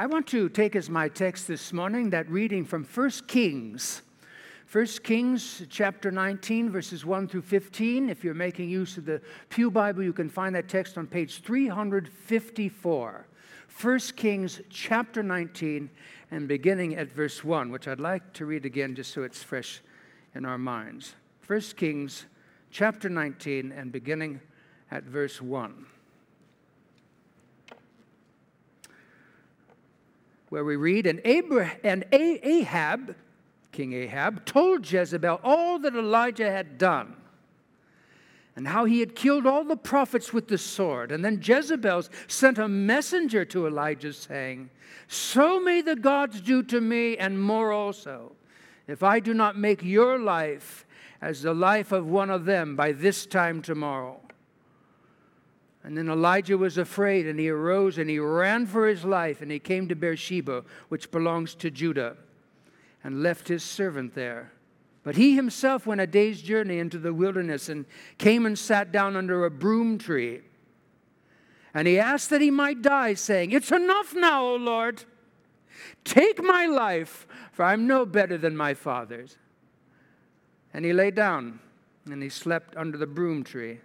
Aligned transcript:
I 0.00 0.06
want 0.06 0.28
to 0.28 0.48
take 0.48 0.76
as 0.76 0.88
my 0.88 1.08
text 1.08 1.48
this 1.48 1.72
morning 1.72 2.10
that 2.10 2.30
reading 2.30 2.64
from 2.64 2.84
1 2.84 3.10
Kings. 3.26 4.02
1 4.70 4.86
Kings 5.02 5.64
chapter 5.70 6.12
19, 6.12 6.70
verses 6.70 7.04
1 7.04 7.26
through 7.26 7.42
15. 7.42 8.08
If 8.08 8.22
you're 8.22 8.32
making 8.32 8.70
use 8.70 8.96
of 8.96 9.06
the 9.06 9.20
Pew 9.48 9.72
Bible, 9.72 10.04
you 10.04 10.12
can 10.12 10.28
find 10.28 10.54
that 10.54 10.68
text 10.68 10.98
on 10.98 11.08
page 11.08 11.42
354. 11.42 13.26
1 13.82 13.98
Kings 14.14 14.60
chapter 14.70 15.24
19 15.24 15.90
and 16.30 16.46
beginning 16.46 16.94
at 16.94 17.10
verse 17.10 17.42
1, 17.42 17.72
which 17.72 17.88
I'd 17.88 17.98
like 17.98 18.32
to 18.34 18.46
read 18.46 18.64
again 18.64 18.94
just 18.94 19.12
so 19.12 19.24
it's 19.24 19.42
fresh 19.42 19.80
in 20.32 20.44
our 20.44 20.58
minds. 20.58 21.16
1 21.48 21.60
Kings 21.74 22.26
chapter 22.70 23.08
19 23.08 23.72
and 23.72 23.90
beginning 23.90 24.40
at 24.92 25.02
verse 25.02 25.42
1. 25.42 25.86
Where 30.48 30.64
we 30.64 30.76
read, 30.76 31.06
and, 31.06 31.20
Abraham, 31.24 31.78
and 31.84 32.04
Ahab, 32.12 33.14
King 33.72 33.92
Ahab, 33.92 34.44
told 34.44 34.90
Jezebel 34.90 35.40
all 35.44 35.78
that 35.80 35.94
Elijah 35.94 36.50
had 36.50 36.78
done 36.78 37.14
and 38.58 38.66
how 38.66 38.86
he 38.86 38.98
had 38.98 39.14
killed 39.14 39.46
all 39.46 39.62
the 39.62 39.76
prophets 39.76 40.32
with 40.32 40.48
the 40.48 40.58
sword. 40.58 41.12
And 41.12 41.24
then 41.24 41.40
Jezebel 41.40 42.02
sent 42.26 42.58
a 42.58 42.66
messenger 42.66 43.44
to 43.44 43.68
Elijah 43.68 44.12
saying, 44.12 44.70
So 45.06 45.60
may 45.60 45.80
the 45.80 45.94
gods 45.94 46.40
do 46.40 46.64
to 46.64 46.80
me 46.80 47.16
and 47.16 47.40
more 47.40 47.70
also, 47.70 48.32
if 48.88 49.04
I 49.04 49.20
do 49.20 49.32
not 49.32 49.56
make 49.56 49.84
your 49.84 50.18
life 50.18 50.86
as 51.22 51.42
the 51.42 51.54
life 51.54 51.92
of 51.92 52.08
one 52.08 52.30
of 52.30 52.46
them 52.46 52.74
by 52.74 52.90
this 52.90 53.26
time 53.26 53.62
tomorrow. 53.62 54.20
And 55.84 55.96
then 55.96 56.08
Elijah 56.08 56.58
was 56.58 56.76
afraid, 56.76 57.26
and 57.26 57.38
he 57.38 57.48
arose 57.48 57.98
and 57.98 58.10
he 58.10 58.18
ran 58.18 58.66
for 58.66 58.88
his 58.88 59.04
life, 59.04 59.40
and 59.40 59.50
he 59.50 59.58
came 59.58 59.88
to 59.88 59.94
Beersheba, 59.94 60.64
which 60.88 61.10
belongs 61.10 61.54
to 61.56 61.70
Judah, 61.70 62.16
and 63.04 63.22
left 63.22 63.48
his 63.48 63.62
servant 63.62 64.14
there. 64.14 64.52
But 65.04 65.16
he 65.16 65.36
himself 65.36 65.86
went 65.86 66.00
a 66.00 66.06
day's 66.06 66.42
journey 66.42 66.78
into 66.78 66.98
the 66.98 67.14
wilderness 67.14 67.68
and 67.68 67.86
came 68.18 68.44
and 68.44 68.58
sat 68.58 68.92
down 68.92 69.16
under 69.16 69.44
a 69.44 69.50
broom 69.50 69.96
tree. 69.96 70.42
And 71.72 71.86
he 71.86 71.98
asked 71.98 72.30
that 72.30 72.40
he 72.40 72.50
might 72.50 72.82
die, 72.82 73.14
saying, 73.14 73.52
It's 73.52 73.70
enough 73.70 74.14
now, 74.14 74.44
O 74.44 74.56
Lord. 74.56 75.04
Take 76.04 76.42
my 76.42 76.66
life, 76.66 77.26
for 77.52 77.64
I'm 77.64 77.86
no 77.86 78.04
better 78.04 78.36
than 78.36 78.56
my 78.56 78.74
father's. 78.74 79.38
And 80.74 80.84
he 80.84 80.92
lay 80.92 81.10
down, 81.10 81.60
and 82.04 82.22
he 82.22 82.28
slept 82.28 82.76
under 82.76 82.98
the 82.98 83.06
broom 83.06 83.44
tree. 83.44 83.78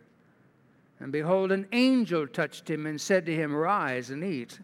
And 1.04 1.12
behold, 1.12 1.52
an 1.52 1.68
angel 1.74 2.26
touched 2.26 2.70
him 2.70 2.86
and 2.86 3.00
said 3.00 3.26
to 3.26 3.36
him, 3.36 3.54
Rise 3.54 4.10
and 4.10 4.24
eat. 4.24 4.62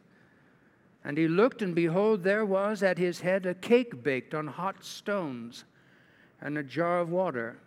And 1.03 1.17
he 1.17 1.27
looked, 1.27 1.61
and 1.61 1.75
behold, 1.75 2.23
there 2.23 2.45
was 2.45 2.81
at 2.81 2.97
his 2.97 3.19
head 3.19 3.45
a 3.45 3.53
cake 3.53 4.01
baked 4.03 4.33
on 4.33 4.47
hot 4.47 4.81
stones 4.85 5.65
and 6.39 6.57
a 6.57 6.63
jar 6.63 7.01
of 7.01 7.09
water. 7.09 7.59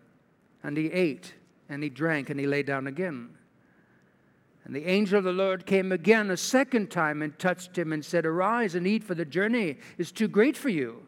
And 0.63 0.75
he 0.79 0.91
ate, 0.91 1.35
and 1.69 1.83
he 1.83 1.91
drank, 1.91 2.31
and 2.31 2.41
he 2.41 2.47
lay 2.47 2.63
down 2.63 2.87
again. 2.87 3.37
And 4.65 4.75
the 4.75 4.87
angel 4.87 5.19
of 5.19 5.25
the 5.25 5.33
Lord 5.33 5.67
came 5.67 5.93
again 5.93 6.31
a 6.31 6.37
second 6.39 6.91
time 6.91 7.21
and 7.21 7.39
touched 7.39 7.77
him 7.77 7.93
and 7.93 8.03
said, 8.03 8.25
Arise 8.25 8.75
and 8.75 8.87
eat, 8.87 9.05
for 9.05 9.15
the 9.15 9.27
journey 9.27 9.81
is 9.99 10.11
too 10.11 10.29
great 10.29 10.57
for 10.57 10.71
you. 10.71 11.03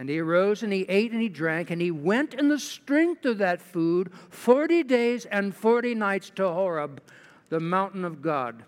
And 0.00 0.08
he 0.08 0.18
arose 0.18 0.62
and 0.62 0.72
he 0.72 0.86
ate 0.88 1.12
and 1.12 1.20
he 1.20 1.28
drank, 1.28 1.70
and 1.70 1.78
he 1.78 1.90
went 1.90 2.32
in 2.32 2.48
the 2.48 2.58
strength 2.58 3.26
of 3.26 3.36
that 3.36 3.60
food 3.60 4.10
forty 4.30 4.82
days 4.82 5.26
and 5.26 5.54
forty 5.54 5.94
nights 5.94 6.30
to 6.36 6.48
Horeb, 6.48 7.02
the 7.50 7.60
mountain 7.60 8.06
of 8.06 8.22
God. 8.22 8.64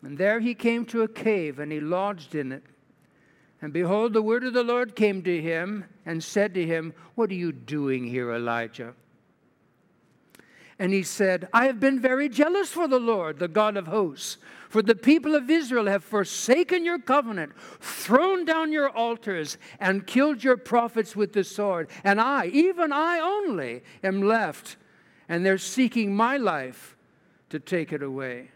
And 0.00 0.16
there 0.16 0.40
he 0.40 0.54
came 0.54 0.86
to 0.86 1.02
a 1.02 1.06
cave, 1.06 1.58
and 1.58 1.70
he 1.70 1.80
lodged 1.80 2.34
in 2.34 2.50
it. 2.50 2.62
And 3.60 3.70
behold, 3.70 4.14
the 4.14 4.22
word 4.22 4.42
of 4.42 4.54
the 4.54 4.62
Lord 4.62 4.96
came 4.96 5.20
to 5.24 5.42
him 5.42 5.84
and 6.06 6.24
said 6.24 6.54
to 6.54 6.64
him, 6.64 6.94
What 7.14 7.28
are 7.30 7.34
you 7.34 7.52
doing 7.52 8.06
here, 8.06 8.32
Elijah? 8.32 8.94
And 10.78 10.94
he 10.94 11.02
said, 11.02 11.46
I 11.52 11.66
have 11.66 11.78
been 11.78 12.00
very 12.00 12.30
jealous 12.30 12.70
for 12.70 12.88
the 12.88 12.98
Lord, 12.98 13.38
the 13.38 13.48
God 13.48 13.76
of 13.76 13.88
hosts. 13.88 14.38
For 14.68 14.82
the 14.82 14.94
people 14.94 15.34
of 15.34 15.48
Israel 15.48 15.86
have 15.86 16.04
forsaken 16.04 16.84
your 16.84 16.98
covenant, 16.98 17.52
thrown 17.80 18.44
down 18.44 18.70
your 18.70 18.90
altars, 18.90 19.56
and 19.80 20.06
killed 20.06 20.44
your 20.44 20.58
prophets 20.58 21.16
with 21.16 21.32
the 21.32 21.44
sword. 21.44 21.88
And 22.04 22.20
I, 22.20 22.46
even 22.46 22.92
I 22.92 23.18
only, 23.18 23.82
am 24.04 24.22
left, 24.22 24.76
and 25.28 25.44
they're 25.44 25.58
seeking 25.58 26.14
my 26.14 26.36
life 26.36 26.96
to 27.48 27.58
take 27.58 27.92
it 27.92 28.02
away. 28.02 28.50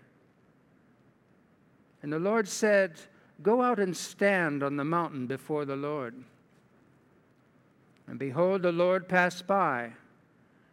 And 2.02 2.12
the 2.12 2.18
Lord 2.18 2.46
said, 2.46 3.00
Go 3.42 3.62
out 3.62 3.80
and 3.80 3.96
stand 3.96 4.62
on 4.62 4.76
the 4.76 4.84
mountain 4.84 5.26
before 5.26 5.64
the 5.64 5.76
Lord. 5.76 6.14
And 8.06 8.18
behold, 8.18 8.62
the 8.62 8.72
Lord 8.72 9.08
passed 9.08 9.46
by, 9.46 9.92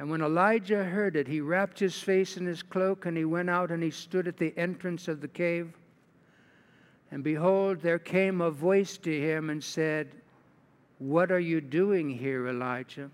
And 0.00 0.10
when 0.10 0.22
Elijah 0.22 0.82
heard 0.82 1.14
it, 1.14 1.28
he 1.28 1.42
wrapped 1.42 1.78
his 1.78 2.00
face 2.00 2.38
in 2.38 2.46
his 2.46 2.62
cloak 2.62 3.04
and 3.04 3.18
he 3.18 3.26
went 3.26 3.50
out 3.50 3.70
and 3.70 3.82
he 3.82 3.90
stood 3.90 4.26
at 4.26 4.38
the 4.38 4.54
entrance 4.56 5.08
of 5.08 5.20
the 5.20 5.28
cave. 5.28 5.74
And 7.10 7.22
behold, 7.22 7.82
there 7.82 7.98
came 7.98 8.40
a 8.40 8.50
voice 8.50 8.96
to 8.96 9.20
him 9.20 9.50
and 9.50 9.62
said, 9.62 10.08
What 11.00 11.30
are 11.30 11.38
you 11.38 11.60
doing 11.60 12.08
here, 12.08 12.48
Elijah? 12.48 13.10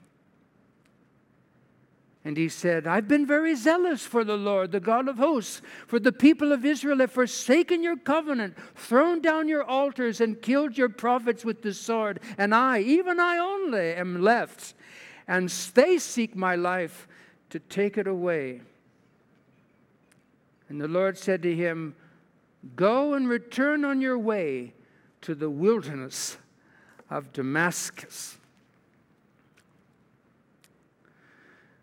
And 2.24 2.36
he 2.36 2.48
said, 2.48 2.86
I've 2.86 3.08
been 3.08 3.26
very 3.26 3.56
zealous 3.56 4.06
for 4.06 4.22
the 4.22 4.36
Lord, 4.36 4.70
the 4.70 4.78
God 4.78 5.08
of 5.08 5.16
hosts, 5.16 5.62
for 5.88 5.98
the 5.98 6.12
people 6.12 6.53
of 6.53 6.64
Israel 6.64 6.98
have 6.98 7.10
forsaken 7.10 7.82
your 7.82 7.97
covenant, 7.97 8.56
thrown 8.76 9.20
down 9.20 9.48
your 9.48 9.64
altars, 9.64 10.20
and 10.20 10.41
killed 10.41 10.78
your 10.78 10.88
prophets 10.88 11.44
with 11.44 11.62
the 11.62 11.74
sword. 11.74 12.20
And 12.38 12.54
I, 12.54 12.78
even 12.78 13.18
I 13.18 13.38
only, 13.38 13.92
am 13.94 14.22
left, 14.22 14.74
and 15.28 15.48
they 15.75 15.98
seek 15.98 16.37
my 16.37 16.54
life 16.54 17.09
to 17.50 17.59
take 17.59 17.98
it 17.98 18.06
away. 18.06 18.60
And 20.69 20.81
the 20.81 20.88
Lord 20.88 21.16
said 21.16 21.42
to 21.42 21.54
him, 21.54 21.94
Go 22.75 23.14
and 23.14 23.28
return 23.28 23.84
on 23.84 24.00
your 24.00 24.19
way 24.19 24.75
to 25.22 25.34
the 25.34 25.50
wilderness 25.50 26.38
of 27.10 27.32
Damascus. 27.32 28.38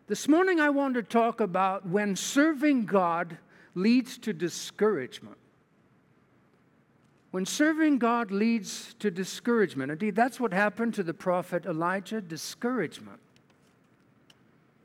This 0.08 0.28
morning, 0.28 0.60
I 0.60 0.70
want 0.70 0.96
to 0.96 1.04
talk 1.04 1.40
about 1.40 1.88
when 1.88 2.16
serving 2.16 2.86
God 2.86 3.38
leads 3.74 4.18
to 4.20 4.34
discouragement. 4.34 5.38
When 7.32 7.46
serving 7.46 7.98
God 7.98 8.30
leads 8.30 8.94
to 9.00 9.10
discouragement. 9.10 9.92
Indeed, 9.92 10.16
that's 10.16 10.40
what 10.40 10.54
happened 10.54 10.94
to 10.96 11.04
the 11.04 11.14
prophet 11.14 11.66
Elijah 11.66 12.22
discouragement. 12.22 13.20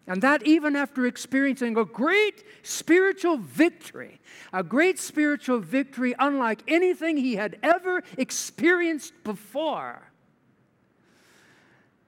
And 0.09 0.23
that 0.23 0.47
even 0.47 0.75
after 0.75 1.05
experiencing 1.05 1.77
a 1.77 1.85
great 1.85 2.43
spiritual 2.63 3.37
victory, 3.37 4.21
a 4.55 4.63
great 4.63 4.99
spiritual 4.99 5.61
victory 5.61 6.15
unlike 6.19 6.63
anything 6.67 7.19
he 7.19 7.37
had 7.37 7.59
ever 7.63 8.03
experienced 8.17 9.13
before, 9.23 10.11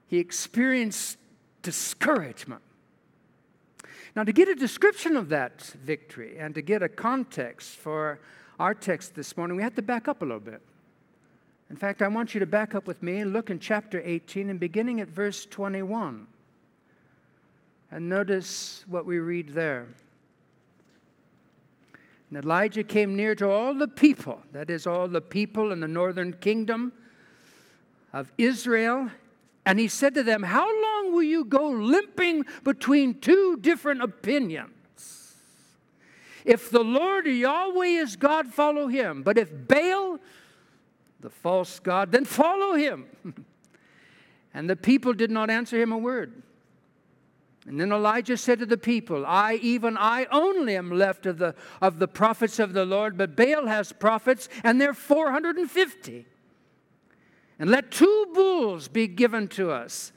he 0.07 0.17
experienced 0.17 1.19
discouragement. 1.61 2.63
Now, 4.15 4.23
to 4.23 4.33
get 4.33 4.49
a 4.49 4.55
description 4.55 5.15
of 5.15 5.29
that 5.29 5.61
victory 5.61 6.39
and 6.39 6.55
to 6.55 6.61
get 6.63 6.81
a 6.81 6.89
context 6.89 7.77
for 7.77 8.19
our 8.59 8.73
text 8.73 9.13
this 9.13 9.37
morning, 9.37 9.55
we 9.55 9.63
have 9.63 9.75
to 9.75 9.83
back 9.83 10.07
up 10.07 10.23
a 10.23 10.25
little 10.25 10.39
bit. 10.39 10.61
In 11.69 11.75
fact, 11.75 12.01
I 12.01 12.07
want 12.07 12.33
you 12.33 12.39
to 12.39 12.47
back 12.47 12.73
up 12.73 12.87
with 12.87 13.03
me 13.03 13.19
and 13.19 13.31
look 13.31 13.51
in 13.51 13.59
chapter 13.59 14.01
18 14.03 14.49
and 14.49 14.59
beginning 14.59 14.99
at 15.01 15.07
verse 15.07 15.45
21. 15.45 16.25
And 17.91 18.07
notice 18.07 18.85
what 18.87 19.05
we 19.05 19.19
read 19.19 19.49
there. 19.49 19.87
And 22.29 22.41
Elijah 22.41 22.83
came 22.83 23.17
near 23.17 23.35
to 23.35 23.49
all 23.49 23.73
the 23.73 23.89
people, 23.89 24.41
that 24.53 24.69
is, 24.69 24.87
all 24.87 25.09
the 25.09 25.19
people 25.19 25.73
in 25.73 25.81
the 25.81 25.87
northern 25.87 26.31
kingdom 26.31 26.93
of 28.13 28.31
Israel, 28.37 29.11
and 29.65 29.77
he 29.79 29.87
said 29.87 30.13
to 30.15 30.23
them, 30.23 30.43
How 30.43 30.65
long 30.65 31.13
will 31.13 31.23
you 31.23 31.43
go 31.43 31.69
limping 31.69 32.45
between 32.63 33.19
two 33.19 33.57
different 33.61 34.01
opinions? 34.01 35.35
If 36.43 36.71
the 36.71 36.83
Lord 36.83 37.27
Yahweh 37.27 37.85
is 37.85 38.15
God, 38.15 38.47
follow 38.47 38.87
him. 38.87 39.21
But 39.21 39.37
if 39.37 39.51
Baal, 39.67 40.17
the 41.19 41.29
false 41.29 41.79
God, 41.79 42.11
then 42.11 42.25
follow 42.25 42.73
him. 42.73 43.05
and 44.53 44.67
the 44.69 44.75
people 44.75 45.13
did 45.13 45.29
not 45.29 45.51
answer 45.51 45.79
him 45.79 45.91
a 45.91 45.97
word. 45.97 46.41
And 47.67 47.79
then 47.79 47.91
Elijah 47.91 48.37
said 48.37 48.59
to 48.59 48.65
the 48.65 48.77
people, 48.77 49.23
I, 49.25 49.55
even 49.55 49.95
I 49.95 50.25
only 50.31 50.75
am 50.75 50.89
left 50.91 51.25
of 51.27 51.37
the, 51.37 51.53
of 51.79 51.99
the 51.99 52.07
prophets 52.07 52.57
of 52.57 52.73
the 52.73 52.85
Lord, 52.85 53.17
but 53.17 53.35
Baal 53.35 53.67
has 53.67 53.91
prophets, 53.91 54.49
and 54.63 54.81
they're 54.81 54.95
450. 54.95 56.25
And 57.59 57.69
let 57.69 57.91
two 57.91 58.27
bulls 58.33 58.87
be 58.87 59.07
given 59.07 59.47
to 59.49 59.69
us, 59.69 60.11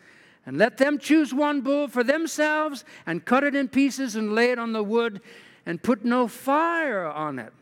and 0.47 0.57
let 0.57 0.79
them 0.79 0.99
choose 0.99 1.35
one 1.35 1.61
bull 1.61 1.89
for 1.89 2.03
themselves, 2.03 2.85
and 3.05 3.25
cut 3.25 3.45
it 3.45 3.55
in 3.55 3.69
pieces, 3.69 4.17
and 4.17 4.35
lay 4.35 4.51
it 4.51 4.59
on 4.59 4.73
the 4.73 4.83
wood, 4.83 5.21
and 5.67 5.83
put 5.83 6.03
no 6.03 6.27
fire 6.27 7.05
on 7.07 7.39
it. 7.39 7.53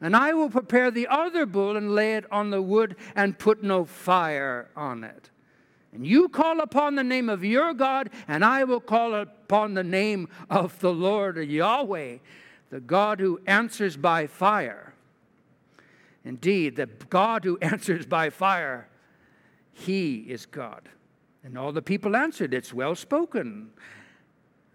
And 0.00 0.16
I 0.16 0.32
will 0.32 0.50
prepare 0.50 0.90
the 0.90 1.06
other 1.08 1.46
bull 1.46 1.76
and 1.76 1.94
lay 1.94 2.16
it 2.16 2.24
on 2.30 2.50
the 2.50 2.60
wood 2.60 2.96
and 3.14 3.38
put 3.38 3.62
no 3.62 3.84
fire 3.84 4.68
on 4.76 5.04
it. 5.04 5.30
And 5.96 6.06
you 6.06 6.28
call 6.28 6.60
upon 6.60 6.94
the 6.94 7.02
name 7.02 7.30
of 7.30 7.42
your 7.42 7.72
God, 7.72 8.10
and 8.28 8.44
I 8.44 8.64
will 8.64 8.80
call 8.80 9.14
upon 9.14 9.72
the 9.72 9.82
name 9.82 10.28
of 10.50 10.78
the 10.80 10.92
Lord 10.92 11.38
Yahweh, 11.38 12.18
the 12.68 12.80
God 12.80 13.18
who 13.18 13.40
answers 13.46 13.96
by 13.96 14.26
fire. 14.26 14.92
Indeed, 16.22 16.76
the 16.76 16.84
God 16.84 17.44
who 17.44 17.56
answers 17.62 18.04
by 18.04 18.28
fire, 18.28 18.88
he 19.72 20.16
is 20.28 20.44
God. 20.44 20.90
And 21.42 21.56
all 21.56 21.72
the 21.72 21.80
people 21.80 22.14
answered, 22.14 22.52
It's 22.52 22.74
well 22.74 22.94
spoken. 22.94 23.70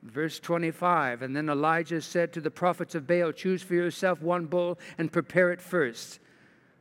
Verse 0.01 0.39
25 0.39 1.21
And 1.21 1.35
then 1.35 1.49
Elijah 1.49 2.01
said 2.01 2.33
to 2.33 2.41
the 2.41 2.49
prophets 2.49 2.95
of 2.95 3.05
Baal, 3.05 3.31
Choose 3.31 3.61
for 3.61 3.75
yourself 3.75 4.23
one 4.23 4.47
bull 4.47 4.79
and 4.97 5.11
prepare 5.11 5.51
it 5.51 5.61
first, 5.61 6.19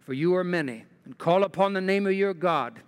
for 0.01 0.15
you 0.15 0.35
are 0.35 0.45
many, 0.45 0.87
and 1.05 1.19
call 1.19 1.45
upon 1.45 1.75
the 1.75 1.83
name 1.83 2.07
of 2.07 2.15
your 2.15 2.33
God, 2.33 2.81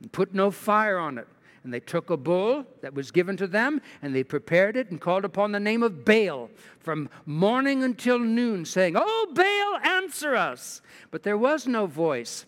and 0.00 0.12
put 0.12 0.34
no 0.34 0.50
fire 0.50 0.98
on 0.98 1.18
it. 1.18 1.26
And 1.64 1.74
they 1.74 1.80
took 1.80 2.08
a 2.08 2.16
bull 2.16 2.64
that 2.82 2.94
was 2.94 3.10
given 3.10 3.36
to 3.36 3.46
them, 3.46 3.80
and 4.00 4.14
they 4.14 4.24
prepared 4.24 4.76
it 4.76 4.90
and 4.90 5.00
called 5.00 5.24
upon 5.24 5.52
the 5.52 5.60
name 5.60 5.82
of 5.82 6.04
Baal 6.04 6.50
from 6.78 7.10
morning 7.26 7.82
until 7.82 8.18
noon, 8.18 8.64
saying, 8.64 8.94
Oh, 8.96 9.26
Baal, 9.34 9.92
answer 9.92 10.34
us! 10.34 10.80
But 11.10 11.24
there 11.24 11.36
was 11.36 11.66
no 11.66 11.86
voice, 11.86 12.46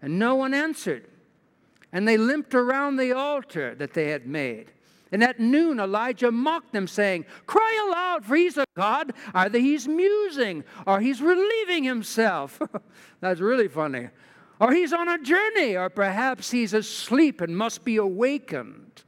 and 0.00 0.18
no 0.18 0.36
one 0.36 0.54
answered. 0.54 1.06
And 1.92 2.06
they 2.06 2.16
limped 2.16 2.54
around 2.54 2.96
the 2.96 3.12
altar 3.12 3.74
that 3.74 3.94
they 3.94 4.10
had 4.10 4.26
made. 4.26 4.72
And 5.12 5.22
at 5.22 5.38
noon, 5.38 5.78
Elijah 5.78 6.30
mocked 6.30 6.72
them, 6.72 6.88
saying, 6.88 7.26
Cry 7.46 7.86
aloud, 7.88 8.24
for 8.24 8.36
he's 8.36 8.58
a 8.58 8.64
God. 8.76 9.12
Either 9.34 9.58
he's 9.58 9.86
musing 9.86 10.64
or 10.86 11.00
he's 11.00 11.22
relieving 11.22 11.84
himself. 11.84 12.60
That's 13.20 13.40
really 13.40 13.68
funny. 13.68 14.08
Or 14.58 14.72
he's 14.72 14.92
on 14.92 15.08
a 15.08 15.18
journey, 15.18 15.76
or 15.76 15.90
perhaps 15.90 16.50
he's 16.50 16.72
asleep 16.72 17.40
and 17.40 17.56
must 17.56 17.84
be 17.84 17.96
awakened. 17.96 19.02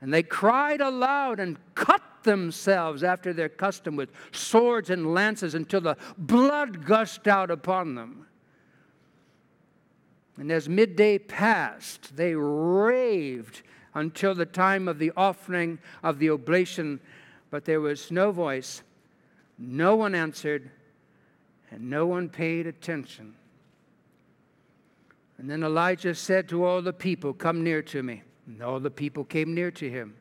And 0.00 0.12
they 0.12 0.22
cried 0.22 0.82
aloud 0.82 1.40
and 1.40 1.58
cut 1.74 2.02
themselves 2.24 3.02
after 3.02 3.32
their 3.32 3.48
custom 3.48 3.96
with 3.96 4.10
swords 4.32 4.90
and 4.90 5.14
lances 5.14 5.54
until 5.54 5.80
the 5.80 5.96
blood 6.18 6.84
gushed 6.84 7.26
out 7.26 7.50
upon 7.50 7.94
them. 7.94 8.26
And 10.36 10.50
as 10.50 10.68
midday 10.68 11.18
passed, 11.18 12.16
they 12.16 12.34
raved 12.34 13.62
until 13.94 14.34
the 14.34 14.46
time 14.46 14.88
of 14.88 14.98
the 14.98 15.12
offering 15.16 15.78
of 16.02 16.18
the 16.18 16.30
oblation, 16.30 17.00
but 17.50 17.64
there 17.64 17.80
was 17.80 18.10
no 18.10 18.32
voice, 18.32 18.82
no 19.56 19.94
one 19.94 20.14
answered, 20.14 20.70
and 21.70 21.88
no 21.88 22.04
one 22.06 22.28
paid 22.28 22.66
attention. 22.66 23.36
And 25.38 25.50
then 25.50 25.62
Elijah 25.62 26.14
said 26.14 26.48
to 26.48 26.64
all 26.64 26.80
the 26.82 26.92
people, 26.92 27.32
Come 27.32 27.62
near 27.62 27.82
to 27.82 28.02
me. 28.02 28.22
And 28.46 28.62
all 28.62 28.80
the 28.80 28.90
people 28.90 29.24
came 29.24 29.54
near 29.54 29.70
to 29.72 29.90
him. 29.90 30.16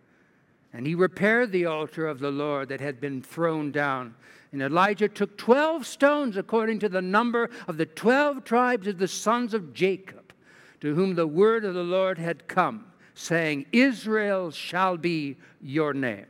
And 0.72 0.88
he 0.88 0.96
repaired 0.96 1.52
the 1.52 1.66
altar 1.66 2.08
of 2.08 2.20
the 2.20 2.32
Lord 2.32 2.70
that 2.70 2.82
had 2.82 3.00
been 3.00 3.22
thrown 3.22 3.72
down. 3.72 4.16
And 4.52 4.62
Elijah 4.62 5.08
took 5.08 5.38
12 5.38 5.86
stones 5.86 6.38
according 6.38 6.80
to 6.80 6.90
the 6.90 7.02
number 7.02 7.50
of 7.68 7.78
the 7.78 7.86
12 7.86 8.44
tribes 8.44 8.88
of 8.88 8.98
the 8.98 9.08
sons 9.08 9.54
of 9.54 9.74
Jacob, 9.74 10.34
to 10.82 10.96
whom 10.96 11.16
the 11.16 11.28
word 11.28 11.64
of 11.66 11.74
the 11.74 11.84
Lord 11.84 12.18
had 12.18 12.48
come 12.48 12.86
saying, 13.16 13.66
Israel 13.72 14.52
shall 14.52 14.98
be 14.98 15.38
your 15.62 15.94
name. 15.94 16.26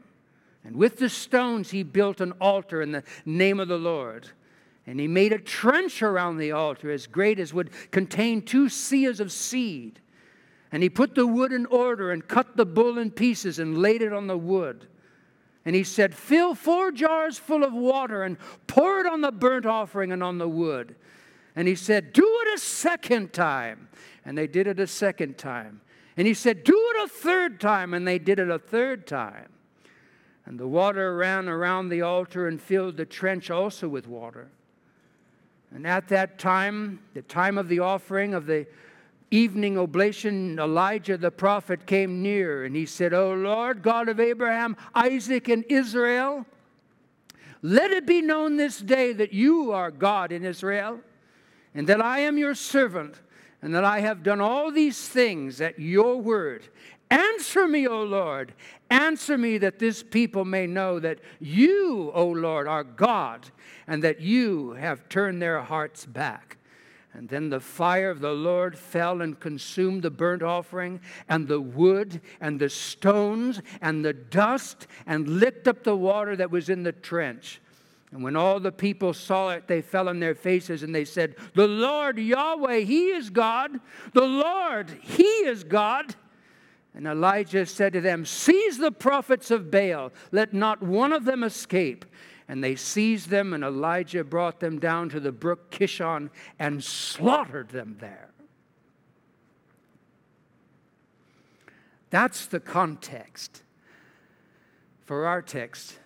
And 0.63 0.75
with 0.75 0.97
the 0.97 1.09
stones 1.09 1.71
he 1.71 1.83
built 1.83 2.21
an 2.21 2.33
altar 2.33 2.81
in 2.81 2.91
the 2.91 3.03
name 3.25 3.59
of 3.59 3.67
the 3.67 3.77
Lord. 3.77 4.29
And 4.85 4.99
he 4.99 5.07
made 5.07 5.31
a 5.31 5.39
trench 5.39 6.01
around 6.01 6.37
the 6.37 6.51
altar 6.51 6.91
as 6.91 7.07
great 7.07 7.39
as 7.39 7.53
would 7.53 7.71
contain 7.91 8.41
two 8.41 8.65
seahs 8.65 9.19
of 9.19 9.31
seed. 9.31 9.99
And 10.71 10.83
he 10.83 10.89
put 10.89 11.15
the 11.15 11.27
wood 11.27 11.53
in 11.53 11.65
order 11.67 12.11
and 12.11 12.27
cut 12.27 12.57
the 12.57 12.65
bull 12.65 12.97
in 12.97 13.11
pieces 13.11 13.59
and 13.59 13.77
laid 13.77 14.01
it 14.01 14.11
on 14.11 14.27
the 14.27 14.37
wood. 14.37 14.87
And 15.65 15.75
he 15.75 15.83
said, 15.83 16.13
Fill 16.13 16.55
four 16.55 16.91
jars 16.91 17.37
full 17.37 17.63
of 17.63 17.73
water 17.73 18.23
and 18.23 18.37
pour 18.67 18.99
it 18.99 19.05
on 19.05 19.21
the 19.21 19.31
burnt 19.31 19.65
offering 19.65 20.11
and 20.11 20.21
on 20.21 20.37
the 20.37 20.49
wood. 20.49 20.95
And 21.55 21.67
he 21.67 21.75
said, 21.75 22.11
Do 22.11 22.25
it 22.45 22.55
a 22.55 22.59
second 22.59 23.31
time. 23.31 23.87
And 24.25 24.37
they 24.37 24.47
did 24.47 24.67
it 24.67 24.79
a 24.79 24.87
second 24.87 25.37
time. 25.37 25.81
And 26.17 26.27
he 26.27 26.33
said, 26.33 26.63
Do 26.63 26.73
it 26.95 27.05
a 27.05 27.07
third 27.07 27.61
time. 27.61 27.93
And 27.93 28.05
they 28.05 28.19
did 28.19 28.39
it 28.39 28.49
a 28.49 28.59
third 28.59 29.07
time. 29.07 29.49
And 30.45 30.59
the 30.59 30.67
water 30.67 31.15
ran 31.15 31.47
around 31.47 31.87
the 31.87 32.01
altar 32.01 32.47
and 32.47 32.61
filled 32.61 32.97
the 32.97 33.05
trench 33.05 33.49
also 33.49 33.87
with 33.87 34.07
water. 34.07 34.49
And 35.73 35.87
at 35.87 36.07
that 36.09 36.37
time, 36.37 36.99
the 37.13 37.23
time 37.23 37.57
of 37.57 37.67
the 37.67 37.79
offering 37.79 38.33
of 38.33 38.45
the 38.45 38.67
evening 39.31 39.77
oblation, 39.77 40.59
Elijah 40.59 41.17
the 41.17 41.31
prophet 41.31 41.87
came 41.87 42.21
near 42.21 42.65
and 42.65 42.75
he 42.75 42.85
said, 42.85 43.13
O 43.13 43.33
Lord, 43.33 43.81
God 43.81 44.07
of 44.07 44.19
Abraham, 44.19 44.77
Isaac, 44.93 45.49
and 45.49 45.65
Israel, 45.69 46.45
let 47.63 47.91
it 47.91 48.05
be 48.05 48.21
known 48.21 48.57
this 48.57 48.77
day 48.79 49.13
that 49.13 49.33
you 49.33 49.71
are 49.71 49.89
God 49.89 50.31
in 50.31 50.45
Israel, 50.45 50.99
and 51.73 51.87
that 51.87 52.01
I 52.01 52.19
am 52.19 52.37
your 52.37 52.53
servant 52.53 53.19
and 53.63 53.73
that 53.73 53.85
I 53.85 54.01
have 54.01 54.23
done 54.23 54.41
all 54.41 54.71
these 54.71 55.07
things 55.07 55.61
at 55.61 55.79
your 55.79 56.21
word. 56.21 56.67
Answer 57.13 57.67
me, 57.67 57.87
O 57.87 58.01
Lord. 58.01 58.55
Answer 58.89 59.37
me 59.37 59.59
that 59.59 59.77
this 59.77 60.01
people 60.01 60.45
may 60.45 60.65
know 60.65 60.99
that 60.99 61.19
you, 61.39 62.11
O 62.11 62.25
Lord, 62.25 62.67
are 62.67 62.83
God, 62.83 63.51
and 63.85 64.03
that 64.03 64.19
you 64.19 64.71
have 64.71 65.07
turned 65.09 65.39
their 65.39 65.61
hearts 65.61 66.07
back. 66.07 66.57
And 67.13 67.29
then 67.29 67.51
the 67.51 67.59
fire 67.59 68.09
of 68.09 68.19
the 68.19 68.31
Lord 68.31 68.75
fell 68.75 69.21
and 69.21 69.39
consumed 69.39 70.01
the 70.01 70.09
burnt 70.09 70.41
offering, 70.41 71.01
and 71.29 71.47
the 71.47 71.61
wood, 71.61 72.19
and 72.41 72.59
the 72.59 72.69
stones, 72.69 73.61
and 73.79 74.03
the 74.03 74.13
dust, 74.13 74.87
and 75.05 75.39
licked 75.39 75.67
up 75.67 75.83
the 75.83 75.95
water 75.95 76.35
that 76.35 76.49
was 76.49 76.67
in 76.67 76.81
the 76.81 76.93
trench. 76.93 77.61
And 78.11 78.23
when 78.23 78.35
all 78.35 78.59
the 78.59 78.71
people 78.71 79.13
saw 79.13 79.51
it, 79.51 79.67
they 79.67 79.83
fell 79.83 80.09
on 80.09 80.19
their 80.19 80.33
faces 80.33 80.81
and 80.81 80.93
they 80.95 81.05
said, 81.05 81.35
The 81.53 81.67
Lord 81.67 82.17
Yahweh, 82.17 82.79
He 82.79 83.09
is 83.09 83.29
God. 83.29 83.79
The 84.13 84.25
Lord, 84.25 84.89
He 85.01 85.23
is 85.23 85.63
God. 85.63 86.15
And 86.95 87.07
Elijah 87.07 87.65
said 87.65 87.93
to 87.93 88.01
them, 88.01 88.25
Seize 88.25 88.77
the 88.77 88.91
prophets 88.91 89.49
of 89.49 89.71
Baal, 89.71 90.11
let 90.31 90.53
not 90.53 90.83
one 90.83 91.11
of 91.11 91.25
them 91.25 91.43
escape. 91.43 92.05
And 92.47 92.63
they 92.63 92.75
seized 92.75 93.29
them, 93.29 93.53
and 93.53 93.63
Elijah 93.63 94.23
brought 94.23 94.59
them 94.59 94.79
down 94.79 95.09
to 95.09 95.19
the 95.19 95.31
brook 95.31 95.71
Kishon 95.71 96.29
and 96.59 96.83
slaughtered 96.83 97.69
them 97.69 97.97
there. 97.99 98.29
That's 102.09 102.45
the 102.45 102.59
context 102.59 103.63
for 105.05 105.25
our 105.25 105.41
text 105.41 105.97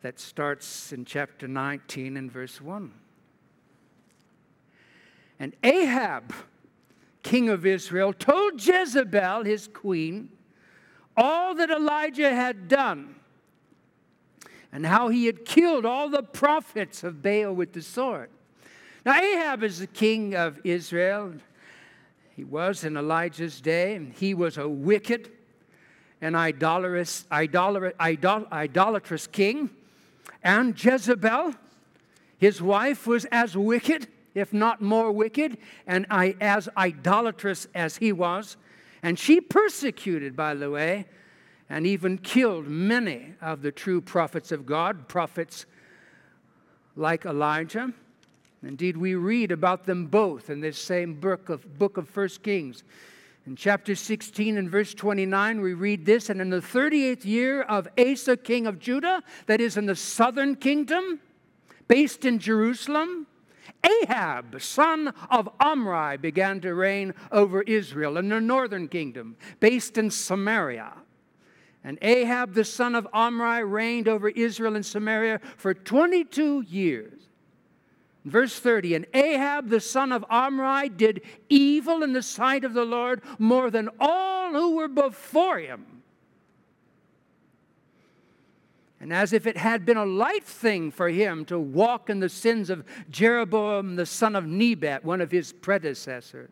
that 0.00 0.18
starts 0.18 0.92
in 0.92 1.04
chapter 1.04 1.46
19 1.46 2.16
and 2.16 2.32
verse 2.32 2.60
1. 2.60 2.94
And 5.38 5.54
Ahab, 5.62 6.32
king 7.28 7.50
of 7.50 7.66
Israel, 7.66 8.14
told 8.14 8.64
Jezebel, 8.64 9.44
his 9.44 9.68
queen, 9.68 10.30
all 11.14 11.54
that 11.54 11.68
Elijah 11.68 12.34
had 12.34 12.68
done 12.68 13.16
and 14.72 14.86
how 14.86 15.08
he 15.08 15.26
had 15.26 15.44
killed 15.44 15.84
all 15.84 16.08
the 16.08 16.22
prophets 16.22 17.04
of 17.04 17.22
Baal 17.22 17.52
with 17.52 17.74
the 17.74 17.82
sword. 17.82 18.30
Now, 19.04 19.20
Ahab 19.20 19.62
is 19.62 19.78
the 19.78 19.86
king 19.86 20.34
of 20.34 20.58
Israel. 20.64 21.34
He 22.34 22.44
was 22.44 22.84
in 22.84 22.96
Elijah's 22.96 23.60
day, 23.60 23.94
and 23.94 24.12
he 24.14 24.32
was 24.32 24.56
a 24.56 24.66
wicked 24.66 25.30
and 26.22 26.34
idolatrous, 26.34 27.26
idol, 27.30 27.90
idol, 28.00 28.46
idolatrous 28.50 29.26
king. 29.26 29.68
And 30.42 30.82
Jezebel, 30.82 31.54
his 32.38 32.62
wife, 32.62 33.06
was 33.06 33.26
as 33.26 33.54
wicked, 33.54 34.08
if 34.38 34.52
not 34.52 34.80
more 34.80 35.12
wicked, 35.12 35.58
and 35.86 36.06
as 36.10 36.68
idolatrous 36.76 37.66
as 37.74 37.96
he 37.96 38.12
was. 38.12 38.56
And 39.02 39.18
she 39.18 39.40
persecuted, 39.40 40.36
by 40.36 40.54
the 40.54 40.70
way, 40.70 41.06
and 41.68 41.86
even 41.86 42.18
killed 42.18 42.66
many 42.66 43.34
of 43.40 43.62
the 43.62 43.72
true 43.72 44.00
prophets 44.00 44.52
of 44.52 44.66
God, 44.66 45.08
prophets 45.08 45.66
like 46.96 47.24
Elijah. 47.24 47.92
Indeed, 48.62 48.96
we 48.96 49.14
read 49.14 49.52
about 49.52 49.86
them 49.86 50.06
both 50.06 50.50
in 50.50 50.60
this 50.60 50.78
same 50.78 51.14
book 51.14 51.48
of, 51.48 51.78
book 51.78 51.96
of 51.96 52.14
1 52.14 52.28
Kings. 52.42 52.82
In 53.46 53.56
chapter 53.56 53.94
16 53.94 54.58
and 54.58 54.70
verse 54.70 54.92
29, 54.92 55.60
we 55.60 55.72
read 55.72 56.04
this 56.04 56.28
And 56.28 56.40
in 56.40 56.50
the 56.50 56.60
38th 56.60 57.24
year 57.24 57.62
of 57.62 57.88
Asa, 57.98 58.36
king 58.36 58.66
of 58.66 58.78
Judah, 58.78 59.22
that 59.46 59.60
is 59.60 59.76
in 59.76 59.86
the 59.86 59.94
southern 59.94 60.56
kingdom, 60.56 61.20
based 61.86 62.24
in 62.24 62.38
Jerusalem, 62.38 63.26
Ahab, 63.84 64.60
son 64.60 65.12
of 65.30 65.48
Omri, 65.60 66.16
began 66.16 66.60
to 66.60 66.74
reign 66.74 67.14
over 67.30 67.62
Israel 67.62 68.16
in 68.18 68.28
the 68.28 68.40
northern 68.40 68.88
kingdom, 68.88 69.36
based 69.60 69.98
in 69.98 70.10
Samaria. 70.10 70.92
And 71.84 71.98
Ahab, 72.02 72.54
the 72.54 72.64
son 72.64 72.94
of 72.94 73.06
Omri, 73.12 73.64
reigned 73.64 74.08
over 74.08 74.28
Israel 74.28 74.76
and 74.76 74.84
Samaria 74.84 75.40
for 75.56 75.74
22 75.74 76.62
years. 76.62 77.18
Verse 78.24 78.58
30 78.58 78.94
And 78.94 79.06
Ahab 79.14 79.68
the 79.68 79.80
son 79.80 80.12
of 80.12 80.24
Omri 80.28 80.88
did 80.90 81.22
evil 81.48 82.02
in 82.02 82.12
the 82.12 82.22
sight 82.22 82.64
of 82.64 82.74
the 82.74 82.84
Lord 82.84 83.22
more 83.38 83.70
than 83.70 83.88
all 83.98 84.52
who 84.52 84.76
were 84.76 84.88
before 84.88 85.58
him. 85.58 85.97
And 89.08 89.14
as 89.14 89.32
if 89.32 89.46
it 89.46 89.56
had 89.56 89.86
been 89.86 89.96
a 89.96 90.04
light 90.04 90.44
thing 90.44 90.90
for 90.90 91.08
him 91.08 91.46
to 91.46 91.58
walk 91.58 92.10
in 92.10 92.20
the 92.20 92.28
sins 92.28 92.68
of 92.68 92.84
Jeroboam 93.08 93.96
the 93.96 94.04
son 94.04 94.36
of 94.36 94.46
Nebat, 94.46 95.02
one 95.02 95.22
of 95.22 95.30
his 95.30 95.50
predecessors, 95.50 96.50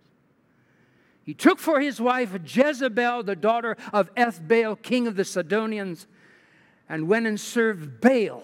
he 1.22 1.34
took 1.34 1.58
for 1.58 1.80
his 1.80 2.00
wife 2.00 2.34
Jezebel, 2.46 3.24
the 3.24 3.36
daughter 3.36 3.76
of 3.92 4.08
Ethbaal, 4.14 4.80
king 4.80 5.06
of 5.06 5.16
the 5.16 5.24
Sidonians, 5.26 6.06
and 6.88 7.06
went 7.08 7.26
and 7.26 7.38
served 7.38 8.00
Baal, 8.00 8.42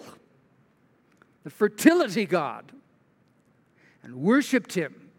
the 1.43 1.49
fertility 1.49 2.27
god 2.27 2.71
and 4.03 4.17
worshiped 4.17 4.73
him. 4.73 5.09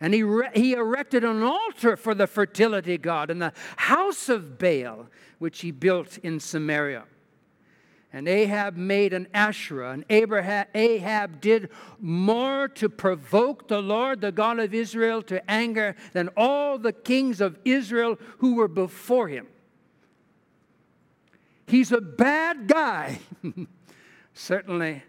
And 0.00 0.14
he, 0.14 0.22
re- 0.22 0.48
he 0.54 0.72
erected 0.72 1.22
an 1.22 1.42
altar 1.42 1.98
for 1.98 2.14
the 2.14 2.26
fertility 2.26 2.96
god 2.96 3.30
in 3.30 3.40
the 3.40 3.52
house 3.76 4.30
of 4.30 4.58
Baal, 4.58 5.08
which 5.38 5.60
he 5.60 5.70
built 5.70 6.16
in 6.22 6.40
Samaria. 6.40 7.04
And 8.12 8.28
Ahab 8.28 8.76
made 8.76 9.12
an 9.12 9.28
Asherah, 9.34 9.90
and 9.90 10.04
Abraham, 10.08 10.66
Ahab 10.74 11.40
did 11.40 11.68
more 12.00 12.68
to 12.68 12.88
provoke 12.88 13.68
the 13.68 13.82
Lord, 13.82 14.20
the 14.20 14.32
God 14.32 14.58
of 14.58 14.72
Israel, 14.72 15.22
to 15.22 15.50
anger 15.50 15.96
than 16.12 16.30
all 16.36 16.78
the 16.78 16.92
kings 16.92 17.40
of 17.40 17.58
Israel 17.64 18.18
who 18.38 18.54
were 18.54 18.68
before 18.68 19.28
him. 19.28 19.48
He's 21.66 21.90
a 21.90 22.00
bad 22.00 22.68
guy, 22.68 23.18
certainly 24.34 25.02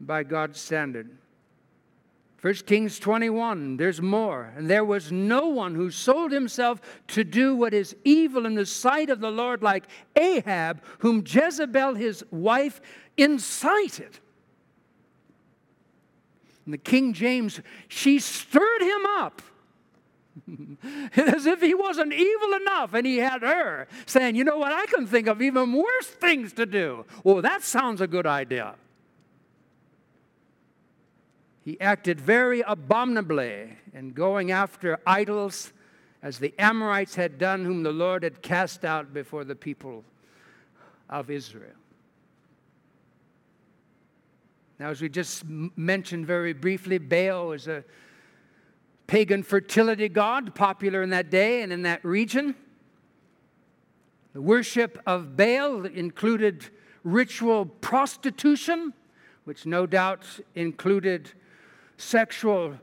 by 0.00 0.22
God's 0.22 0.58
standard. 0.60 1.10
1 2.44 2.52
Kings 2.66 2.98
21, 2.98 3.78
there's 3.78 4.02
more. 4.02 4.52
And 4.54 4.68
there 4.68 4.84
was 4.84 5.10
no 5.10 5.48
one 5.48 5.74
who 5.74 5.90
sold 5.90 6.30
himself 6.30 6.78
to 7.08 7.24
do 7.24 7.56
what 7.56 7.72
is 7.72 7.96
evil 8.04 8.44
in 8.44 8.54
the 8.54 8.66
sight 8.66 9.08
of 9.08 9.20
the 9.20 9.30
Lord 9.30 9.62
like 9.62 9.84
Ahab, 10.14 10.82
whom 10.98 11.24
Jezebel 11.26 11.94
his 11.94 12.22
wife 12.30 12.82
incited. 13.16 14.18
In 16.66 16.72
the 16.72 16.76
King 16.76 17.14
James, 17.14 17.62
she 17.88 18.18
stirred 18.18 18.82
him 18.82 19.06
up. 19.06 19.40
As 21.16 21.46
if 21.46 21.62
he 21.62 21.72
wasn't 21.72 22.12
evil 22.12 22.52
enough, 22.60 22.92
and 22.92 23.06
he 23.06 23.16
had 23.16 23.40
her 23.40 23.88
saying, 24.04 24.36
You 24.36 24.44
know 24.44 24.58
what? 24.58 24.70
I 24.70 24.84
can 24.84 25.06
think 25.06 25.28
of 25.28 25.40
even 25.40 25.72
worse 25.72 26.08
things 26.08 26.52
to 26.54 26.66
do. 26.66 27.06
Well, 27.22 27.40
that 27.40 27.62
sounds 27.62 28.02
a 28.02 28.06
good 28.06 28.26
idea. 28.26 28.74
He 31.64 31.80
acted 31.80 32.20
very 32.20 32.62
abominably 32.66 33.78
in 33.94 34.12
going 34.12 34.50
after 34.50 35.00
idols 35.06 35.72
as 36.22 36.38
the 36.38 36.54
Amorites 36.58 37.14
had 37.14 37.38
done, 37.38 37.64
whom 37.64 37.82
the 37.82 37.92
Lord 37.92 38.22
had 38.22 38.42
cast 38.42 38.84
out 38.84 39.14
before 39.14 39.44
the 39.44 39.54
people 39.54 40.04
of 41.08 41.30
Israel. 41.30 41.72
Now, 44.78 44.90
as 44.90 45.00
we 45.00 45.08
just 45.08 45.44
mentioned 45.46 46.26
very 46.26 46.52
briefly, 46.52 46.98
Baal 46.98 47.52
is 47.52 47.66
a 47.66 47.82
pagan 49.06 49.42
fertility 49.42 50.08
god 50.08 50.54
popular 50.54 51.02
in 51.02 51.10
that 51.10 51.30
day 51.30 51.62
and 51.62 51.72
in 51.72 51.82
that 51.82 52.04
region. 52.04 52.54
The 54.34 54.42
worship 54.42 55.00
of 55.06 55.36
Baal 55.36 55.86
included 55.86 56.68
ritual 57.04 57.66
prostitution, 57.66 58.92
which 59.44 59.64
no 59.64 59.86
doubt 59.86 60.26
included 60.54 61.32
sexual 61.96 62.74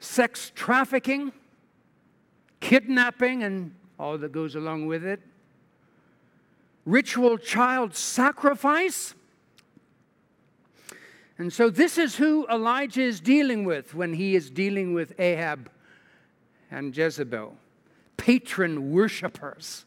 sex 0.00 0.52
trafficking, 0.54 1.32
kidnapping, 2.60 3.42
and 3.42 3.74
all 3.98 4.18
that 4.18 4.32
goes 4.32 4.54
along 4.54 4.86
with 4.86 5.04
it, 5.04 5.20
ritual 6.84 7.38
child 7.38 7.94
sacrifice. 7.94 9.14
And 11.38 11.52
so, 11.52 11.68
this 11.68 11.98
is 11.98 12.16
who 12.16 12.46
Elijah 12.48 13.02
is 13.02 13.20
dealing 13.20 13.64
with 13.64 13.94
when 13.94 14.14
he 14.14 14.34
is 14.34 14.50
dealing 14.50 14.94
with 14.94 15.18
Ahab 15.20 15.70
and 16.70 16.96
Jezebel, 16.96 17.54
patron 18.16 18.90
worshippers 18.90 19.84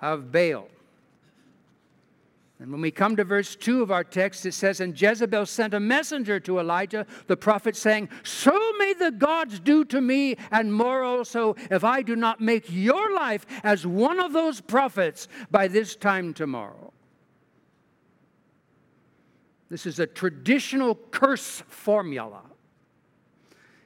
of 0.00 0.32
Baal. 0.32 0.68
And 2.58 2.72
when 2.72 2.80
we 2.80 2.90
come 2.90 3.16
to 3.16 3.24
verse 3.24 3.54
2 3.54 3.82
of 3.82 3.90
our 3.90 4.04
text, 4.04 4.46
it 4.46 4.52
says, 4.52 4.80
And 4.80 4.98
Jezebel 4.98 5.44
sent 5.44 5.74
a 5.74 5.80
messenger 5.80 6.40
to 6.40 6.58
Elijah, 6.58 7.06
the 7.26 7.36
prophet, 7.36 7.76
saying, 7.76 8.08
So 8.22 8.58
may 8.78 8.94
the 8.94 9.10
gods 9.10 9.60
do 9.60 9.84
to 9.86 10.00
me, 10.00 10.36
and 10.50 10.72
more 10.72 11.02
also, 11.02 11.54
if 11.70 11.84
I 11.84 12.00
do 12.00 12.16
not 12.16 12.40
make 12.40 12.64
your 12.68 13.14
life 13.14 13.44
as 13.62 13.86
one 13.86 14.18
of 14.18 14.32
those 14.32 14.62
prophets 14.62 15.28
by 15.50 15.68
this 15.68 15.96
time 15.96 16.32
tomorrow. 16.32 16.94
This 19.68 19.84
is 19.84 19.98
a 19.98 20.06
traditional 20.06 20.94
curse 21.10 21.62
formula. 21.68 22.42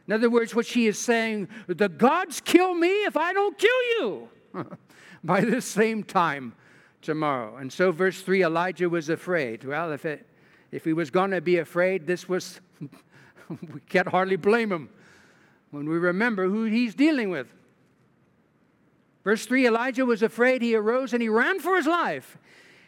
In 0.07 0.13
other 0.13 0.31
words, 0.31 0.55
what 0.55 0.67
she 0.67 0.87
is 0.87 0.99
saying, 0.99 1.49
the 1.67 1.89
gods 1.89 2.41
kill 2.41 2.75
me 2.75 2.89
if 3.05 3.17
I 3.17 3.33
don't 3.33 3.59
kill 3.59 3.83
you 3.99 4.29
by 5.25 5.41
this 5.41 5.65
same 5.65 6.05
time 6.05 6.55
tomorrow. 7.03 7.57
And 7.57 7.73
so, 7.73 7.93
verse 7.93 8.23
3 8.23 8.45
Elijah 8.45 8.89
was 8.89 9.09
afraid. 9.09 9.65
Well, 9.65 9.93
if, 9.93 10.05
it, 10.05 10.27
if 10.71 10.85
he 10.85 10.93
was 10.93 11.11
going 11.11 11.31
to 11.31 11.41
be 11.41 11.59
afraid, 11.59 12.07
this 12.07 12.29
was, 12.29 12.61
we 13.49 13.81
can't 13.89 14.09
hardly 14.09 14.37
blame 14.37 14.71
him 14.71 14.89
when 15.71 15.89
we 15.89 15.97
remember 15.97 16.49
who 16.49 16.65
he's 16.65 16.95
dealing 16.95 17.31
with. 17.31 17.53
Verse 19.25 19.45
3 19.47 19.67
Elijah 19.67 20.07
was 20.07 20.23
afraid. 20.23 20.63
He 20.63 20.75
arose 20.75 21.13
and 21.13 21.23
he 21.23 21.29
ran 21.29 21.61
for 21.61 21.77
his 21.77 21.87
life. 21.87 22.39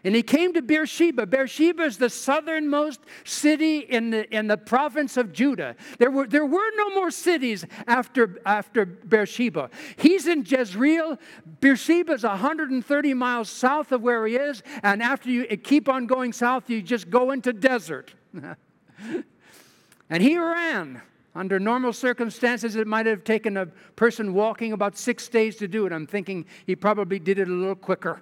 And 0.05 0.17
he 0.17 0.23
came 0.23 0.53
to 0.55 0.63
Beersheba. 0.63 1.27
Beersheba 1.27 1.85
is 1.85 1.97
the 1.97 2.11
southernmost 2.11 3.01
city 3.25 3.79
in 3.79 4.11
the, 4.11 4.37
in 4.37 4.49
the 4.49 4.57
province 4.57 5.17
of 5.17 5.33
Judah. 5.33 5.77
There 5.99 6.11
were, 6.11 6.27
there 6.27 6.45
were 6.45 6.71
no 6.77 6.91
more 6.91 7.13
cities 7.13 7.65
after, 7.87 8.41
after 8.45 8.85
Beersheba. 8.85 9.71
He's 9.97 10.27
in 10.27 10.45
Jezreel. 10.45 11.19
Beersheba 11.61 12.15
is 12.15 12.25
130 12.25 13.15
miles 13.15 13.49
south 13.49 13.93
of 13.93 14.03
where 14.03 14.27
he 14.27 14.35
is. 14.35 14.65
And 14.83 15.03
after 15.03 15.31
you 15.31 15.45
keep 15.57 15.89
on 15.89 16.07
going 16.07 16.33
south, 16.33 16.69
you 16.69 16.83
just 16.83 17.09
go 17.09 17.31
into 17.31 17.53
desert. 17.53 18.13
and 20.11 20.23
he 20.23 20.37
ran. 20.37 21.01
Under 21.35 21.59
normal 21.59 21.93
circumstances, 21.93 22.77
it 22.77 22.87
might 22.87 23.07
have 23.07 23.25
taken 23.25 23.57
a 23.57 23.67
person 23.97 24.35
walking 24.35 24.73
about 24.73 24.99
six 24.99 25.29
days 25.29 25.57
to 25.57 25.69
do 25.69 25.87
it. 25.87 25.93
I'm 25.93 26.07
thinking 26.07 26.45
he 26.67 26.77
probably 26.77 27.19
did 27.19 27.39
it 27.39 27.49
a 27.49 27.53
little 27.53 27.77
quicker. 27.77 28.21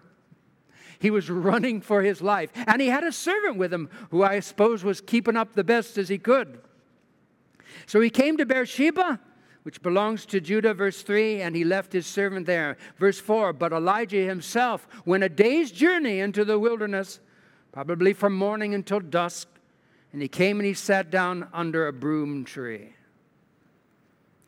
He 1.00 1.10
was 1.10 1.30
running 1.30 1.80
for 1.80 2.02
his 2.02 2.20
life. 2.20 2.50
And 2.54 2.80
he 2.80 2.88
had 2.88 3.02
a 3.02 3.10
servant 3.10 3.56
with 3.56 3.72
him 3.72 3.88
who 4.10 4.22
I 4.22 4.40
suppose 4.40 4.84
was 4.84 5.00
keeping 5.00 5.36
up 5.36 5.54
the 5.54 5.64
best 5.64 5.98
as 5.98 6.08
he 6.08 6.18
could. 6.18 6.60
So 7.86 8.00
he 8.00 8.10
came 8.10 8.36
to 8.36 8.44
Beersheba, 8.44 9.18
which 9.62 9.82
belongs 9.82 10.26
to 10.26 10.40
Judah, 10.40 10.74
verse 10.74 11.02
3, 11.02 11.40
and 11.40 11.56
he 11.56 11.64
left 11.64 11.92
his 11.92 12.06
servant 12.06 12.46
there. 12.46 12.76
Verse 12.98 13.18
4 13.18 13.54
But 13.54 13.72
Elijah 13.72 14.26
himself 14.26 14.86
went 15.06 15.24
a 15.24 15.28
day's 15.28 15.70
journey 15.70 16.20
into 16.20 16.44
the 16.44 16.58
wilderness, 16.58 17.20
probably 17.72 18.12
from 18.12 18.36
morning 18.36 18.74
until 18.74 19.00
dusk, 19.00 19.48
and 20.12 20.20
he 20.20 20.28
came 20.28 20.58
and 20.58 20.66
he 20.66 20.74
sat 20.74 21.10
down 21.10 21.48
under 21.54 21.86
a 21.86 21.92
broom 21.92 22.44
tree. 22.44 22.94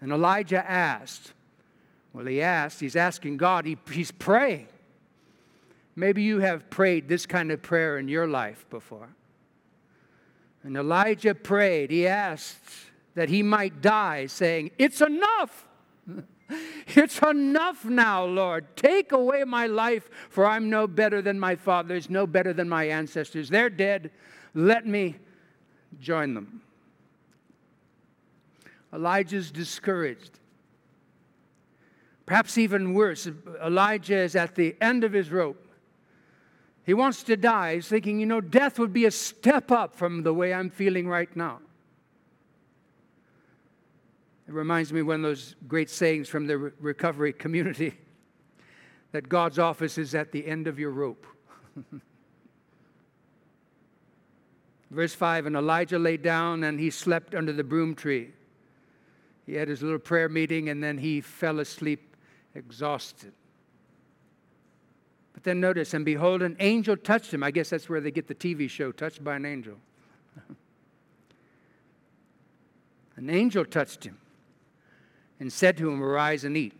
And 0.02 0.12
Elijah 0.12 0.68
asked, 0.68 1.32
well, 2.12 2.26
he 2.26 2.42
asked, 2.42 2.80
he's 2.80 2.96
asking 2.96 3.38
God, 3.38 3.64
he, 3.64 3.78
he's 3.90 4.10
praying. 4.10 4.66
Maybe 5.94 6.22
you 6.22 6.40
have 6.40 6.70
prayed 6.70 7.08
this 7.08 7.26
kind 7.26 7.50
of 7.50 7.62
prayer 7.62 7.98
in 7.98 8.08
your 8.08 8.26
life 8.26 8.64
before. 8.70 9.10
And 10.62 10.76
Elijah 10.76 11.34
prayed, 11.34 11.90
he 11.90 12.06
asked 12.06 12.64
that 13.14 13.28
he 13.28 13.42
might 13.42 13.82
die, 13.82 14.26
saying, 14.26 14.70
It's 14.78 15.00
enough. 15.00 15.66
It's 16.88 17.18
enough 17.20 17.86
now, 17.86 18.26
Lord. 18.26 18.76
Take 18.76 19.12
away 19.12 19.42
my 19.44 19.66
life, 19.66 20.10
for 20.28 20.44
I'm 20.44 20.68
no 20.68 20.86
better 20.86 21.22
than 21.22 21.40
my 21.40 21.56
fathers, 21.56 22.10
no 22.10 22.26
better 22.26 22.52
than 22.52 22.68
my 22.68 22.88
ancestors. 22.88 23.48
They're 23.48 23.70
dead. 23.70 24.10
Let 24.52 24.86
me 24.86 25.16
join 25.98 26.34
them. 26.34 26.60
Elijah's 28.92 29.50
discouraged. 29.50 30.40
Perhaps 32.26 32.58
even 32.58 32.92
worse, 32.92 33.28
Elijah 33.64 34.18
is 34.18 34.36
at 34.36 34.54
the 34.54 34.76
end 34.80 35.04
of 35.04 35.12
his 35.12 35.30
rope. 35.30 35.71
He 36.84 36.94
wants 36.94 37.22
to 37.24 37.36
die. 37.36 37.76
He's 37.76 37.88
thinking, 37.88 38.18
you 38.18 38.26
know, 38.26 38.40
death 38.40 38.78
would 38.78 38.92
be 38.92 39.04
a 39.04 39.10
step 39.10 39.70
up 39.70 39.94
from 39.94 40.22
the 40.22 40.34
way 40.34 40.52
I'm 40.52 40.70
feeling 40.70 41.08
right 41.08 41.34
now. 41.36 41.60
It 44.48 44.54
reminds 44.54 44.92
me 44.92 45.00
of 45.00 45.06
one 45.06 45.16
of 45.16 45.22
those 45.22 45.54
great 45.68 45.88
sayings 45.88 46.28
from 46.28 46.46
the 46.46 46.58
recovery 46.58 47.32
community 47.32 47.94
that 49.12 49.28
God's 49.28 49.58
office 49.58 49.96
is 49.96 50.14
at 50.14 50.32
the 50.32 50.46
end 50.46 50.66
of 50.66 50.78
your 50.78 50.90
rope. 50.90 51.26
Verse 54.90 55.14
5 55.14 55.46
And 55.46 55.56
Elijah 55.56 55.98
lay 55.98 56.16
down 56.16 56.64
and 56.64 56.78
he 56.80 56.90
slept 56.90 57.34
under 57.34 57.52
the 57.52 57.64
broom 57.64 57.94
tree. 57.94 58.30
He 59.46 59.54
had 59.54 59.68
his 59.68 59.82
little 59.82 59.98
prayer 59.98 60.28
meeting 60.28 60.68
and 60.68 60.82
then 60.82 60.98
he 60.98 61.20
fell 61.20 61.60
asleep 61.60 62.16
exhausted. 62.54 63.32
But 65.42 65.50
then 65.50 65.60
notice, 65.60 65.92
and 65.92 66.04
behold, 66.04 66.40
an 66.40 66.56
angel 66.60 66.96
touched 66.96 67.34
him. 67.34 67.42
I 67.42 67.50
guess 67.50 67.70
that's 67.70 67.88
where 67.88 68.00
they 68.00 68.12
get 68.12 68.28
the 68.28 68.34
TV 68.34 68.70
show, 68.70 68.92
Touched 68.92 69.24
by 69.24 69.34
an 69.34 69.44
Angel. 69.44 69.74
an 73.16 73.28
angel 73.28 73.64
touched 73.64 74.04
him 74.04 74.18
and 75.40 75.52
said 75.52 75.76
to 75.78 75.90
him, 75.90 76.00
Arise 76.00 76.44
and 76.44 76.56
eat. 76.56 76.74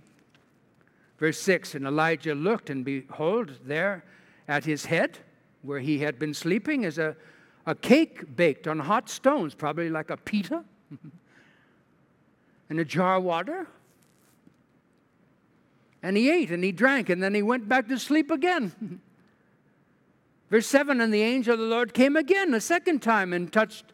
Verse 1.18 1.40
6 1.40 1.74
And 1.74 1.86
Elijah 1.86 2.36
looked, 2.36 2.70
and 2.70 2.84
behold, 2.84 3.58
there 3.64 4.04
at 4.46 4.64
his 4.64 4.84
head, 4.84 5.18
where 5.62 5.80
he 5.80 5.98
had 5.98 6.20
been 6.20 6.32
sleeping, 6.32 6.84
is 6.84 6.98
a, 6.98 7.16
a 7.66 7.74
cake 7.74 8.36
baked 8.36 8.68
on 8.68 8.78
hot 8.78 9.10
stones, 9.10 9.56
probably 9.56 9.90
like 9.90 10.10
a 10.10 10.16
pita, 10.16 10.62
and 12.70 12.78
a 12.78 12.84
jar 12.84 13.16
of 13.16 13.24
water. 13.24 13.66
And 16.02 16.16
he 16.16 16.30
ate 16.30 16.50
and 16.50 16.64
he 16.64 16.72
drank, 16.72 17.08
and 17.08 17.22
then 17.22 17.34
he 17.34 17.42
went 17.42 17.68
back 17.68 17.88
to 17.88 17.98
sleep 17.98 18.30
again. 18.30 19.00
Verse 20.50 20.66
7 20.66 21.00
And 21.00 21.14
the 21.14 21.22
angel 21.22 21.54
of 21.54 21.60
the 21.60 21.66
Lord 21.66 21.94
came 21.94 22.16
again 22.16 22.52
a 22.54 22.60
second 22.60 23.00
time 23.00 23.32
and 23.32 23.52
touched, 23.52 23.92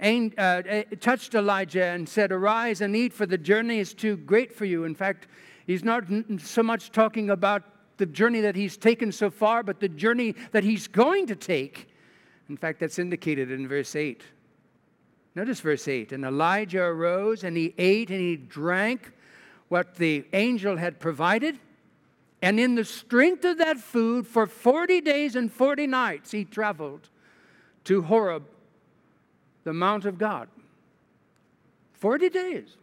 uh, 0.00 0.62
touched 1.00 1.34
Elijah 1.34 1.84
and 1.84 2.08
said, 2.08 2.32
Arise 2.32 2.80
and 2.80 2.96
eat, 2.96 3.12
for 3.12 3.26
the 3.26 3.38
journey 3.38 3.78
is 3.78 3.94
too 3.94 4.16
great 4.16 4.52
for 4.52 4.64
you. 4.64 4.84
In 4.84 4.94
fact, 4.94 5.28
He's 5.68 5.84
not 5.84 6.04
so 6.38 6.62
much 6.62 6.92
talking 6.92 7.28
about 7.28 7.62
the 7.98 8.06
journey 8.06 8.40
that 8.40 8.56
he's 8.56 8.78
taken 8.78 9.12
so 9.12 9.28
far, 9.28 9.62
but 9.62 9.80
the 9.80 9.88
journey 9.90 10.34
that 10.52 10.64
he's 10.64 10.88
going 10.88 11.26
to 11.26 11.36
take. 11.36 11.90
In 12.48 12.56
fact, 12.56 12.80
that's 12.80 12.98
indicated 12.98 13.50
in 13.50 13.68
verse 13.68 13.94
8. 13.94 14.22
Notice 15.34 15.60
verse 15.60 15.86
8. 15.86 16.12
And 16.12 16.24
Elijah 16.24 16.80
arose 16.80 17.44
and 17.44 17.54
he 17.54 17.74
ate 17.76 18.08
and 18.08 18.18
he 18.18 18.36
drank 18.36 19.12
what 19.68 19.96
the 19.96 20.24
angel 20.32 20.76
had 20.76 21.00
provided. 21.00 21.58
And 22.40 22.60
in 22.60 22.74
the 22.74 22.84
strength 22.84 23.44
of 23.44 23.58
that 23.58 23.78
food, 23.78 24.26
for 24.26 24.46
40 24.46 25.00
days 25.00 25.34
and 25.34 25.52
40 25.52 25.86
nights, 25.86 26.30
he 26.30 26.44
traveled 26.44 27.08
to 27.84 28.02
Horeb, 28.02 28.44
the 29.64 29.72
Mount 29.72 30.04
of 30.04 30.18
God. 30.18 30.48
40 31.94 32.28
days 32.28 32.76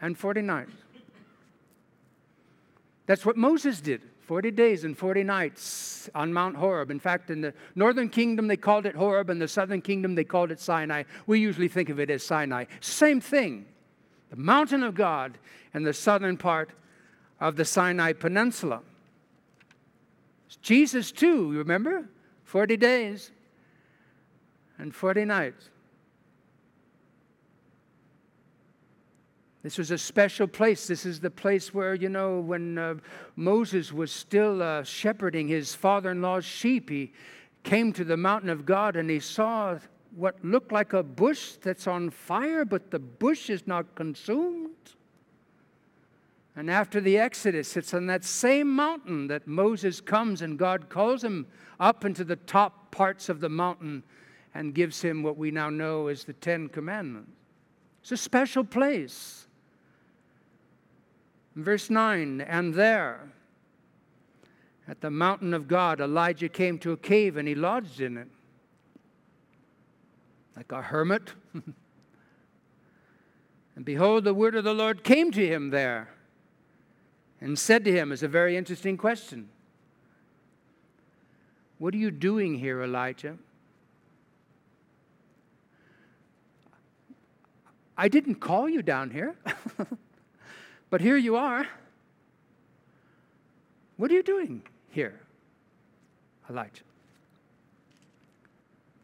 and 0.00 0.16
40 0.16 0.42
nights. 0.42 0.72
That's 3.06 3.26
what 3.26 3.36
Moses 3.36 3.80
did 3.80 4.02
40 4.28 4.50
days 4.50 4.84
and 4.84 4.96
40 4.96 5.24
nights 5.24 6.10
on 6.14 6.34
Mount 6.34 6.54
Horeb. 6.54 6.90
In 6.90 7.00
fact, 7.00 7.30
in 7.30 7.40
the 7.40 7.54
northern 7.74 8.10
kingdom, 8.10 8.46
they 8.46 8.58
called 8.58 8.84
it 8.84 8.94
Horeb, 8.94 9.30
and 9.30 9.40
the 9.40 9.48
southern 9.48 9.80
kingdom, 9.80 10.14
they 10.14 10.24
called 10.24 10.50
it 10.50 10.60
Sinai. 10.60 11.04
We 11.26 11.40
usually 11.40 11.66
think 11.66 11.88
of 11.88 11.98
it 11.98 12.10
as 12.10 12.22
Sinai. 12.22 12.66
Same 12.80 13.22
thing. 13.22 13.64
The 14.30 14.36
mountain 14.36 14.82
of 14.82 14.94
God 14.94 15.38
and 15.72 15.86
the 15.86 15.92
southern 15.92 16.36
part 16.36 16.70
of 17.40 17.56
the 17.56 17.64
Sinai 17.64 18.12
Peninsula. 18.12 18.80
Jesus, 20.60 21.12
too, 21.12 21.52
you 21.52 21.58
remember? 21.58 22.08
40 22.44 22.76
days 22.76 23.30
and 24.78 24.94
40 24.94 25.24
nights. 25.24 25.70
This 29.62 29.76
was 29.76 29.90
a 29.90 29.98
special 29.98 30.46
place. 30.46 30.86
This 30.86 31.04
is 31.04 31.20
the 31.20 31.30
place 31.30 31.74
where, 31.74 31.94
you 31.94 32.08
know, 32.08 32.40
when 32.40 32.78
uh, 32.78 32.94
Moses 33.36 33.92
was 33.92 34.10
still 34.10 34.62
uh, 34.62 34.82
shepherding 34.84 35.48
his 35.48 35.74
father 35.74 36.12
in 36.12 36.22
law's 36.22 36.44
sheep, 36.44 36.88
he 36.88 37.12
came 37.64 37.92
to 37.92 38.04
the 38.04 38.16
mountain 38.16 38.50
of 38.50 38.64
God 38.64 38.96
and 38.96 39.10
he 39.10 39.20
saw 39.20 39.78
what 40.18 40.44
looked 40.44 40.72
like 40.72 40.92
a 40.92 41.02
bush 41.02 41.52
that's 41.62 41.86
on 41.86 42.10
fire, 42.10 42.64
but 42.64 42.90
the 42.90 42.98
bush 42.98 43.48
is 43.48 43.66
not 43.66 43.94
consumed. 43.94 44.74
And 46.56 46.68
after 46.68 47.00
the 47.00 47.18
Exodus, 47.18 47.76
it's 47.76 47.94
on 47.94 48.06
that 48.06 48.24
same 48.24 48.68
mountain 48.68 49.28
that 49.28 49.46
Moses 49.46 50.00
comes 50.00 50.42
and 50.42 50.58
God 50.58 50.88
calls 50.88 51.22
him 51.22 51.46
up 51.78 52.04
into 52.04 52.24
the 52.24 52.34
top 52.34 52.90
parts 52.90 53.28
of 53.28 53.38
the 53.38 53.48
mountain 53.48 54.02
and 54.54 54.74
gives 54.74 55.00
him 55.00 55.22
what 55.22 55.36
we 55.36 55.52
now 55.52 55.70
know 55.70 56.08
as 56.08 56.24
the 56.24 56.32
Ten 56.32 56.68
Commandments. 56.68 57.30
It's 58.02 58.10
a 58.10 58.16
special 58.16 58.64
place. 58.64 59.46
Verse 61.54 61.90
9, 61.90 62.40
and 62.40 62.74
there, 62.74 63.32
at 64.88 65.00
the 65.00 65.10
mountain 65.10 65.54
of 65.54 65.68
God, 65.68 66.00
Elijah 66.00 66.48
came 66.48 66.78
to 66.78 66.90
a 66.90 66.96
cave 66.96 67.36
and 67.36 67.46
he 67.46 67.54
lodged 67.54 68.00
in 68.00 68.16
it. 68.16 68.28
Like 70.58 70.72
a 70.72 70.82
hermit. 70.82 71.34
and 73.76 73.84
behold, 73.84 74.24
the 74.24 74.34
word 74.34 74.56
of 74.56 74.64
the 74.64 74.74
Lord 74.74 75.04
came 75.04 75.30
to 75.30 75.46
him 75.46 75.70
there 75.70 76.08
and 77.40 77.56
said 77.56 77.84
to 77.84 77.92
him, 77.92 78.10
is 78.10 78.24
a 78.24 78.28
very 78.28 78.56
interesting 78.56 78.96
question. 78.96 79.50
What 81.78 81.94
are 81.94 81.98
you 81.98 82.10
doing 82.10 82.58
here, 82.58 82.82
Elijah? 82.82 83.38
I 87.96 88.08
didn't 88.08 88.40
call 88.40 88.68
you 88.68 88.82
down 88.82 89.10
here. 89.12 89.36
But 90.90 91.00
here 91.00 91.16
you 91.16 91.36
are. 91.36 91.66
What 93.96 94.10
are 94.10 94.14
you 94.14 94.22
doing 94.22 94.62
here, 94.90 95.20
Elijah? 96.48 96.87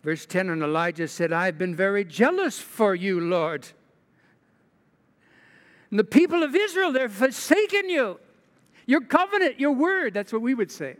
Verse 0.05 0.27
10 0.27 0.51
And 0.51 0.63
Elijah 0.63 1.09
said, 1.09 1.33
I've 1.33 1.59
been 1.59 1.75
very 1.75 2.05
jealous 2.05 2.61
for 2.61 2.95
you, 2.95 3.21
Lord. 3.21 3.67
And 5.91 5.99
the 5.99 6.05
people 6.05 6.43
of 6.43 6.55
Israel, 6.55 6.93
they've 6.93 7.11
forsaken 7.11 7.89
you. 7.89 8.21
Your 8.87 9.01
covenant, 9.01 9.59
your 9.59 9.73
word, 9.73 10.13
that's 10.13 10.33
what 10.33 10.43
we 10.43 10.55
would 10.55 10.71
say. 10.71 10.97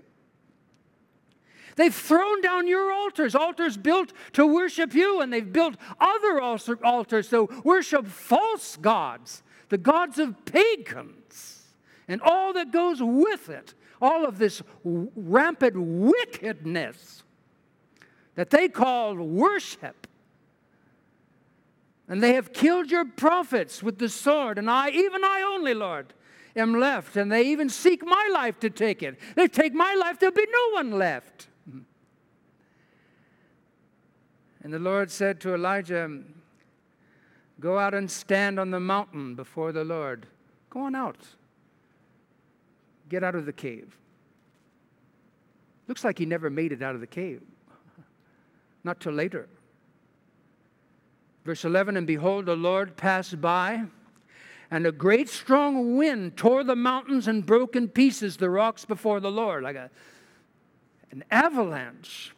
They've 1.77 1.95
thrown 1.95 2.41
down 2.41 2.67
your 2.67 2.93
altars, 2.93 3.35
altars 3.35 3.77
built 3.77 4.13
to 4.33 4.47
worship 4.47 4.95
you, 4.95 5.21
and 5.21 5.33
they've 5.33 5.53
built 5.53 5.77
other 6.01 6.41
altars 6.41 7.29
to 7.29 7.49
worship 7.65 8.07
false 8.07 8.77
gods 8.77 9.43
the 9.71 9.79
gods 9.79 10.19
of 10.19 10.45
pagans, 10.45 11.73
and 12.07 12.21
all 12.23 12.53
that 12.53 12.71
goes 12.71 13.03
with 13.03 13.49
it, 13.49 13.75
all 14.01 14.25
of 14.25 14.39
this 14.39 14.63
rampant 14.85 15.75
wickedness 15.77 17.25
that 18.35 18.51
they 18.51 18.69
call 18.69 19.15
worship. 19.15 20.07
And 22.09 22.23
they 22.23 22.35
have 22.35 22.53
killed 22.53 22.91
your 22.91 23.05
prophets 23.05 23.83
with 23.83 23.99
the 23.99 24.09
sword, 24.09 24.59
and 24.59 24.71
I, 24.71 24.91
even 24.91 25.25
I 25.25 25.43
only, 25.43 25.73
Lord, 25.73 26.13
am 26.55 26.79
left. 26.79 27.17
And 27.17 27.33
they 27.33 27.45
even 27.49 27.71
seek 27.71 28.05
my 28.05 28.31
life 28.33 28.61
to 28.61 28.71
take 28.71 29.03
it. 29.03 29.19
They 29.37 29.49
take 29.49 29.73
my 29.73 29.95
life, 29.95 30.19
there'll 30.19 30.35
be 30.35 30.47
no 30.51 30.71
one 30.75 30.93
left. 30.99 31.49
And 34.63 34.73
the 34.73 34.79
Lord 34.79 35.11
said 35.11 35.41
to 35.41 35.55
Elijah, 35.55 36.11
Go 37.61 37.79
out 37.79 37.95
and 37.95 38.11
stand 38.11 38.59
on 38.59 38.71
the 38.71 38.81
mountain 38.81 39.35
before 39.35 39.73
the 39.73 39.85
Lord. 39.85 40.27
Go 40.71 40.81
on 40.81 40.95
out. 40.95 41.19
Get 43.09 43.23
out 43.23 43.35
of 43.35 43.47
the 43.47 43.53
cave. 43.53 43.97
Looks 45.87 46.03
like 46.03 46.19
he 46.19 46.27
never 46.27 46.51
made 46.51 46.73
it 46.73 46.83
out 46.83 46.95
of 46.95 47.01
the 47.01 47.07
cave. 47.07 47.43
Not 48.85 49.01
till 49.01 49.13
later. 49.13 49.49
Verse 51.45 51.65
11 51.65 51.97
And 51.97 52.07
behold, 52.07 52.47
the 52.47 52.57
Lord 52.57 52.97
passed 52.97 53.41
by, 53.41 53.85
and 54.71 54.87
a 54.87 54.93
great 54.93 55.29
strong 55.29 55.97
wind 55.97 56.37
tore 56.37 56.65
the 56.65 56.77
mountains 56.77 57.27
and 57.27 57.45
broke 57.45 57.75
in 57.77 57.89
pieces 57.89 58.37
the 58.37 58.51
rocks 58.51 58.85
before 58.85 59.21
the 59.21 59.31
Lord, 59.31 59.63
like 59.63 59.77
a, 59.77 59.91
an 61.11 61.25
avalanche. 61.31 62.35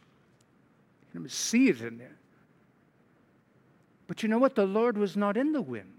You 1.13 1.21
can 1.21 1.29
see 1.29 1.69
it 1.69 1.81
in 1.81 1.99
there. 1.99 2.17
But 4.07 4.23
you 4.23 4.29
know 4.29 4.39
what? 4.39 4.55
The 4.55 4.67
Lord 4.67 4.97
was 4.97 5.17
not 5.17 5.37
in 5.37 5.53
the 5.53 5.63
wind. 5.63 5.93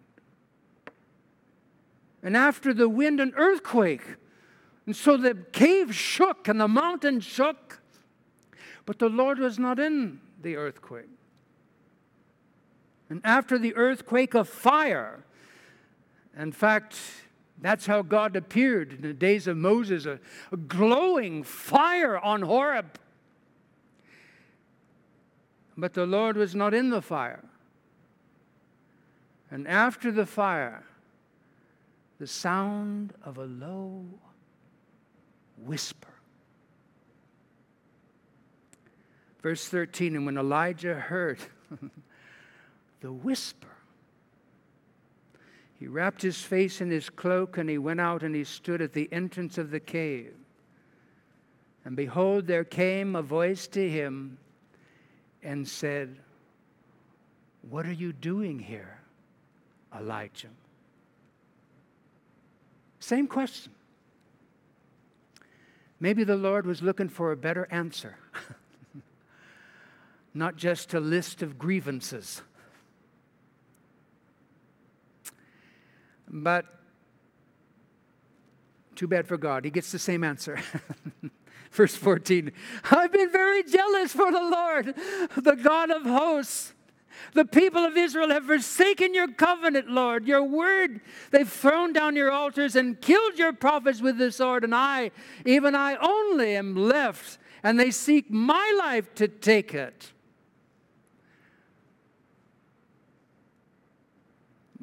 And 2.24 2.38
after 2.38 2.74
the 2.74 2.90
wind, 2.90 3.20
an 3.20 3.34
earthquake. 3.36 4.16
And 4.86 4.96
so 4.96 5.18
the 5.18 5.36
cave 5.52 5.94
shook 5.94 6.48
and 6.48 6.60
the 6.60 6.68
mountain 6.68 7.20
shook. 7.20 7.82
But 8.86 9.00
the 9.00 9.10
Lord 9.10 9.40
was 9.40 9.60
not 9.60 9.80
in 9.80 10.22
the 10.42 10.56
earthquake. 10.56 11.10
And 13.10 13.22
after 13.24 13.58
the 13.58 13.76
earthquake, 13.76 14.34
of 14.34 14.50
fire. 14.50 15.24
In 16.38 16.52
fact, 16.52 16.98
that's 17.62 17.86
how 17.86 18.02
God 18.02 18.36
appeared 18.36 18.94
in 18.94 19.02
the 19.02 19.14
days 19.14 19.48
of 19.48 19.58
Moses 19.58 20.06
a, 20.06 20.20
a 20.52 20.58
glowing 20.58 21.44
fire 21.44 22.18
on 22.20 22.42
Horeb. 22.42 23.00
But 25.78 25.94
the 25.94 26.06
Lord 26.06 26.38
was 26.38 26.56
not 26.56 26.74
in 26.74 26.90
the 26.90 27.02
fire. 27.02 27.44
And 29.50 29.68
after 29.68 30.12
the 30.12 30.26
fire, 30.26 30.84
the 32.20 32.28
sound 32.28 33.14
of 33.24 33.38
a 33.38 33.46
low 33.46 34.06
whisper. 35.58 36.17
Verse 39.48 39.70
13 39.70 40.18
And 40.18 40.26
when 40.26 40.38
Elijah 40.38 40.96
heard 40.96 41.40
the 43.00 43.14
whisper, 43.14 43.70
he 45.80 45.88
wrapped 45.88 46.22
his 46.22 46.42
face 46.42 46.82
in 46.82 46.92
his 46.92 47.10
cloak 47.10 47.58
and 47.58 47.70
he 47.70 47.78
went 47.78 48.02
out 48.02 48.24
and 48.24 48.36
he 48.36 48.44
stood 48.44 48.82
at 48.82 48.92
the 48.92 49.08
entrance 49.10 49.58
of 49.58 49.72
the 49.72 49.80
cave. 49.80 50.34
And 51.86 51.96
behold, 51.96 52.46
there 52.46 52.66
came 52.66 53.16
a 53.16 53.22
voice 53.22 53.68
to 53.68 53.90
him 53.90 54.38
and 55.42 55.66
said, 55.66 56.18
What 57.62 57.86
are 57.86 57.94
you 57.94 58.12
doing 58.12 58.60
here, 58.60 59.00
Elijah? 59.98 60.50
Same 63.00 63.28
question. 63.28 63.72
Maybe 66.02 66.26
the 66.26 66.36
Lord 66.36 66.66
was 66.66 66.82
looking 66.82 67.08
for 67.08 67.32
a 67.32 67.38
better 67.38 67.66
answer, 67.72 68.18
not 70.38 70.56
just 70.56 70.94
a 70.94 71.00
list 71.00 71.42
of 71.42 71.58
grievances. 71.58 72.42
But 76.30 76.66
too 78.96 79.08
bad 79.08 79.28
for 79.28 79.38
God. 79.38 79.64
He 79.64 79.72
gets 79.72 79.92
the 79.92 80.00
same 80.00 80.24
answer. 80.24 80.60
Verse 81.72 81.96
14 81.96 82.52
I've 82.92 83.12
been 83.12 83.32
very 83.32 83.64
jealous 83.64 84.12
for 84.12 84.32
the 84.32 84.42
Lord, 84.42 84.96
the 85.36 85.56
God 85.56 85.92
of 85.92 86.04
hosts. 86.04 86.74
The 87.34 87.46
people 87.46 87.84
of 87.84 87.98
Israel 87.98 88.30
have 88.30 88.46
forsaken 88.46 89.16
your 89.16 89.28
covenant, 89.28 89.90
Lord, 89.90 90.28
your 90.28 90.44
word. 90.44 91.02
They've 91.32 91.50
thrown 91.50 91.92
down 91.92 92.16
your 92.16 92.32
altars 92.32 92.76
and 92.76 93.02
killed 93.02 93.40
your 93.40 93.54
prophets 93.54 94.02
with 94.02 94.20
the 94.20 94.32
sword, 94.32 94.64
and 94.64 94.76
I, 94.76 95.10
even 95.44 95.74
I 95.76 95.96
only, 95.96 96.56
am 96.56 96.76
left, 96.76 97.40
and 97.64 97.80
they 97.80 97.90
seek 97.90 98.30
my 98.30 98.76
life 98.78 99.14
to 99.16 99.28
take 99.28 99.74
it. 99.74 100.12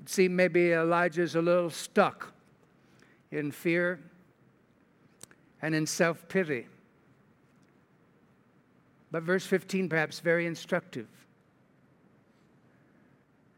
See, 0.07 0.29
maybe 0.29 0.73
Elijah's 0.73 1.35
a 1.35 1.43
little 1.43 1.71
stuck 1.71 2.33
in 3.31 3.51
fear 3.51 4.01
and 5.63 5.75
in 5.75 5.87
self 5.87 6.29
pity. 6.29 6.67
But 9.11 9.23
verse 9.23 9.47
15, 9.47 9.89
perhaps 9.89 10.21
very 10.21 10.47
instructive. 10.47 11.07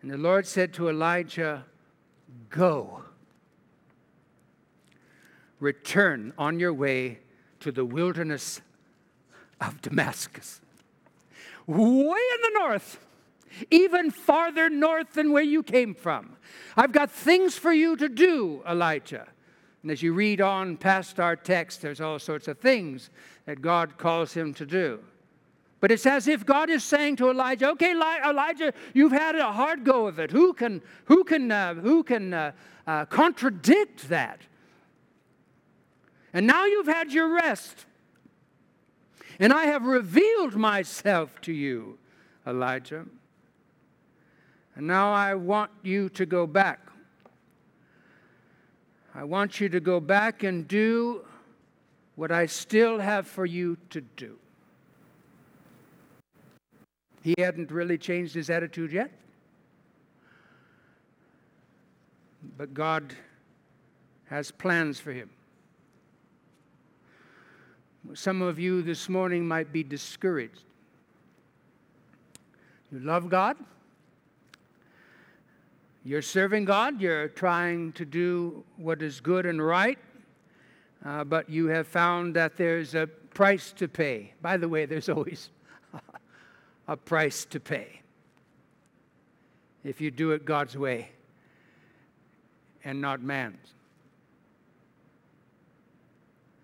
And 0.02 0.10
the 0.10 0.18
Lord 0.18 0.46
said 0.46 0.72
to 0.74 0.88
Elijah, 0.88 1.64
Go, 2.50 3.02
return 5.58 6.32
on 6.36 6.60
your 6.60 6.72
way 6.72 7.20
to 7.60 7.72
the 7.72 7.84
wilderness 7.84 8.60
of 9.60 9.80
Damascus. 9.80 10.60
Way 11.66 11.78
in 11.78 12.42
the 12.42 12.58
north, 12.60 13.00
even 13.70 14.10
farther 14.10 14.70
north 14.70 15.14
than 15.14 15.32
where 15.32 15.42
you 15.42 15.62
came 15.62 15.94
from. 15.94 16.35
I've 16.76 16.92
got 16.92 17.10
things 17.10 17.56
for 17.56 17.72
you 17.72 17.96
to 17.96 18.08
do, 18.08 18.62
Elijah. 18.68 19.26
And 19.82 19.90
as 19.90 20.02
you 20.02 20.12
read 20.12 20.40
on 20.40 20.76
past 20.76 21.20
our 21.20 21.36
text, 21.36 21.80
there's 21.80 22.00
all 22.00 22.18
sorts 22.18 22.48
of 22.48 22.58
things 22.58 23.10
that 23.46 23.62
God 23.62 23.98
calls 23.98 24.34
him 24.34 24.52
to 24.54 24.66
do. 24.66 25.00
But 25.80 25.90
it's 25.90 26.06
as 26.06 26.26
if 26.26 26.44
God 26.44 26.70
is 26.70 26.82
saying 26.82 27.16
to 27.16 27.30
Elijah, 27.30 27.70
okay, 27.70 27.92
Elijah, 27.92 28.72
you've 28.94 29.12
had 29.12 29.36
a 29.36 29.52
hard 29.52 29.84
go 29.84 30.06
of 30.06 30.18
it. 30.18 30.30
Who 30.30 30.52
can, 30.52 30.82
who 31.04 31.22
can, 31.22 31.52
uh, 31.52 31.74
who 31.74 32.02
can 32.02 32.34
uh, 32.34 32.52
uh, 32.86 33.04
contradict 33.06 34.08
that? 34.08 34.40
And 36.32 36.46
now 36.46 36.64
you've 36.64 36.86
had 36.86 37.12
your 37.12 37.34
rest. 37.34 37.86
And 39.38 39.52
I 39.52 39.66
have 39.66 39.84
revealed 39.84 40.56
myself 40.56 41.40
to 41.42 41.52
you, 41.52 41.98
Elijah. 42.46 43.06
And 44.76 44.86
now 44.86 45.12
I 45.12 45.34
want 45.34 45.70
you 45.82 46.08
to 46.10 46.26
go 46.26 46.46
back. 46.46 46.80
I 49.14 49.24
want 49.24 49.58
you 49.58 49.70
to 49.70 49.80
go 49.80 49.98
back 49.98 50.42
and 50.42 50.68
do 50.68 51.24
what 52.16 52.30
I 52.30 52.44
still 52.44 52.98
have 52.98 53.26
for 53.26 53.46
you 53.46 53.78
to 53.90 54.02
do. 54.02 54.36
He 57.22 57.34
hadn't 57.38 57.70
really 57.70 57.96
changed 57.96 58.34
his 58.34 58.50
attitude 58.50 58.92
yet. 58.92 59.10
But 62.58 62.74
God 62.74 63.14
has 64.26 64.50
plans 64.50 65.00
for 65.00 65.12
him. 65.12 65.30
Some 68.14 68.42
of 68.42 68.58
you 68.58 68.82
this 68.82 69.08
morning 69.08 69.48
might 69.48 69.72
be 69.72 69.82
discouraged. 69.82 70.62
You 72.92 73.00
love 73.00 73.28
God, 73.28 73.56
you're 76.06 76.22
serving 76.22 76.66
God, 76.66 77.00
you're 77.00 77.26
trying 77.26 77.90
to 77.94 78.04
do 78.04 78.62
what 78.76 79.02
is 79.02 79.20
good 79.20 79.44
and 79.44 79.60
right, 79.60 79.98
uh, 81.04 81.24
but 81.24 81.50
you 81.50 81.66
have 81.66 81.88
found 81.88 82.36
that 82.36 82.56
there's 82.56 82.94
a 82.94 83.08
price 83.08 83.72
to 83.72 83.88
pay. 83.88 84.32
By 84.40 84.56
the 84.56 84.68
way, 84.68 84.86
there's 84.86 85.08
always 85.16 85.50
a 86.86 86.96
price 86.96 87.44
to 87.46 87.58
pay 87.58 88.02
if 89.82 90.00
you 90.00 90.12
do 90.12 90.30
it 90.30 90.44
God's 90.44 90.78
way 90.78 91.10
and 92.84 93.00
not 93.00 93.20
man's. 93.20 93.74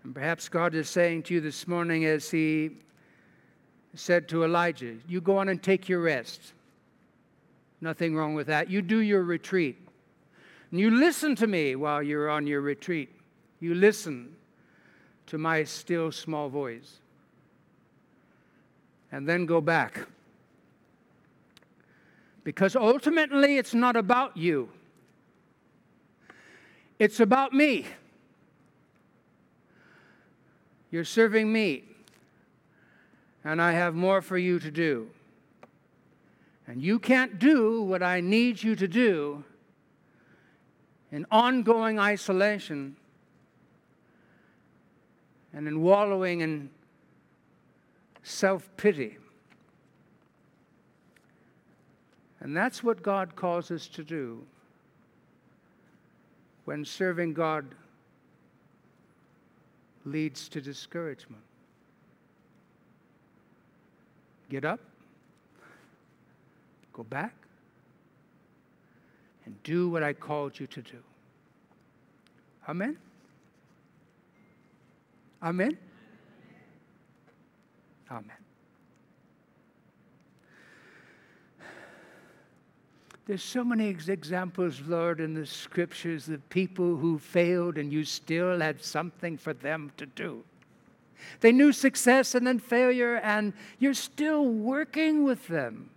And 0.04 0.14
perhaps 0.14 0.48
God 0.48 0.72
is 0.72 0.88
saying 0.88 1.24
to 1.24 1.34
you 1.34 1.40
this 1.40 1.66
morning, 1.66 2.04
as 2.04 2.30
He 2.30 2.70
said 3.96 4.28
to 4.28 4.44
Elijah, 4.44 4.98
You 5.08 5.20
go 5.20 5.38
on 5.38 5.48
and 5.48 5.60
take 5.60 5.88
your 5.88 6.00
rest. 6.00 6.52
Nothing 7.82 8.14
wrong 8.14 8.34
with 8.34 8.46
that. 8.46 8.70
You 8.70 8.80
do 8.80 8.98
your 8.98 9.24
retreat. 9.24 9.76
And 10.70 10.78
you 10.78 10.90
listen 10.90 11.34
to 11.36 11.46
me 11.48 11.74
while 11.74 12.02
you're 12.02 12.30
on 12.30 12.46
your 12.46 12.60
retreat. 12.60 13.10
You 13.58 13.74
listen 13.74 14.36
to 15.26 15.36
my 15.36 15.64
still 15.64 16.12
small 16.12 16.48
voice 16.48 17.00
and 19.10 19.28
then 19.28 19.46
go 19.46 19.60
back. 19.60 20.06
Because 22.44 22.76
ultimately, 22.76 23.58
it's 23.58 23.74
not 23.74 23.96
about 23.96 24.36
you, 24.36 24.68
it's 26.98 27.20
about 27.20 27.52
me. 27.52 27.86
You're 30.90 31.04
serving 31.04 31.50
me, 31.50 31.84
and 33.44 33.62
I 33.62 33.72
have 33.72 33.94
more 33.94 34.20
for 34.20 34.36
you 34.36 34.58
to 34.60 34.70
do. 34.70 35.08
And 36.66 36.80
you 36.82 36.98
can't 36.98 37.38
do 37.38 37.82
what 37.82 38.02
I 38.02 38.20
need 38.20 38.62
you 38.62 38.76
to 38.76 38.86
do 38.86 39.44
in 41.10 41.26
ongoing 41.30 41.98
isolation 41.98 42.96
and 45.52 45.68
in 45.68 45.82
wallowing 45.82 46.40
in 46.40 46.70
self 48.22 48.68
pity. 48.76 49.18
And 52.40 52.56
that's 52.56 52.82
what 52.82 53.02
God 53.02 53.36
calls 53.36 53.70
us 53.70 53.86
to 53.88 54.02
do 54.02 54.44
when 56.64 56.84
serving 56.84 57.34
God 57.34 57.66
leads 60.04 60.48
to 60.48 60.60
discouragement. 60.60 61.42
Get 64.48 64.64
up, 64.64 64.80
go 66.92 67.02
back, 67.02 67.34
and 69.44 69.60
do 69.62 69.88
what 69.88 70.02
I 70.02 70.12
called 70.12 70.58
you 70.58 70.66
to 70.68 70.82
do. 70.82 70.98
Amen? 72.68 72.96
Amen? 75.42 75.76
Amen. 78.10 78.36
There's 83.26 83.42
so 83.42 83.64
many 83.64 83.86
examples, 83.88 84.80
Lord, 84.80 85.20
in 85.20 85.34
the 85.34 85.46
scriptures 85.46 86.28
of 86.28 86.48
people 86.50 86.96
who 86.96 87.18
failed 87.18 87.78
and 87.78 87.92
you 87.92 88.04
still 88.04 88.60
had 88.60 88.82
something 88.82 89.38
for 89.38 89.54
them 89.54 89.92
to 89.96 90.06
do. 90.06 90.42
They 91.40 91.52
knew 91.52 91.72
success 91.72 92.34
and 92.34 92.44
then 92.46 92.58
failure, 92.58 93.16
and 93.16 93.52
you're 93.78 93.94
still 93.94 94.44
working 94.44 95.22
with 95.22 95.46
them. 95.46 95.90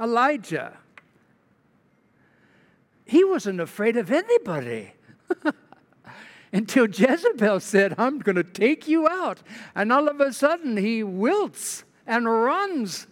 Elijah, 0.00 0.78
he 3.04 3.24
wasn't 3.24 3.60
afraid 3.60 3.96
of 3.96 4.10
anybody. 4.10 4.92
Until 6.52 6.86
Jezebel 6.86 7.58
said, 7.58 7.96
I'm 7.98 8.20
going 8.20 8.36
to 8.36 8.44
take 8.44 8.86
you 8.86 9.08
out. 9.08 9.42
And 9.74 9.92
all 9.92 10.08
of 10.08 10.20
a 10.20 10.32
sudden, 10.32 10.76
he 10.76 11.02
wilts 11.02 11.82
and 12.06 12.26
runs. 12.26 13.08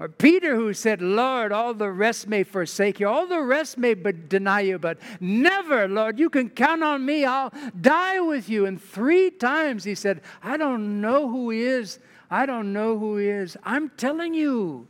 Or 0.00 0.08
Peter, 0.08 0.56
who 0.56 0.72
said, 0.72 1.02
Lord, 1.02 1.52
all 1.52 1.74
the 1.74 1.90
rest 1.90 2.26
may 2.26 2.42
forsake 2.42 2.98
you, 2.98 3.06
all 3.06 3.26
the 3.26 3.42
rest 3.42 3.76
may 3.76 3.92
but 3.92 4.30
deny 4.30 4.62
you, 4.62 4.78
but 4.78 4.98
never, 5.20 5.86
Lord, 5.86 6.18
you 6.18 6.30
can 6.30 6.48
count 6.48 6.82
on 6.82 7.04
me. 7.04 7.24
I'll 7.24 7.52
die 7.78 8.18
with 8.18 8.48
you. 8.48 8.64
And 8.64 8.82
three 8.82 9.30
times 9.30 9.84
he 9.84 9.94
said, 9.94 10.22
I 10.42 10.56
don't 10.56 11.02
know 11.02 11.28
who 11.28 11.50
he 11.50 11.60
is. 11.60 11.98
I 12.30 12.46
don't 12.46 12.72
know 12.72 12.98
who 12.98 13.16
he 13.16 13.28
is. 13.28 13.56
I'm 13.64 13.90
telling 13.90 14.34
you, 14.34 14.86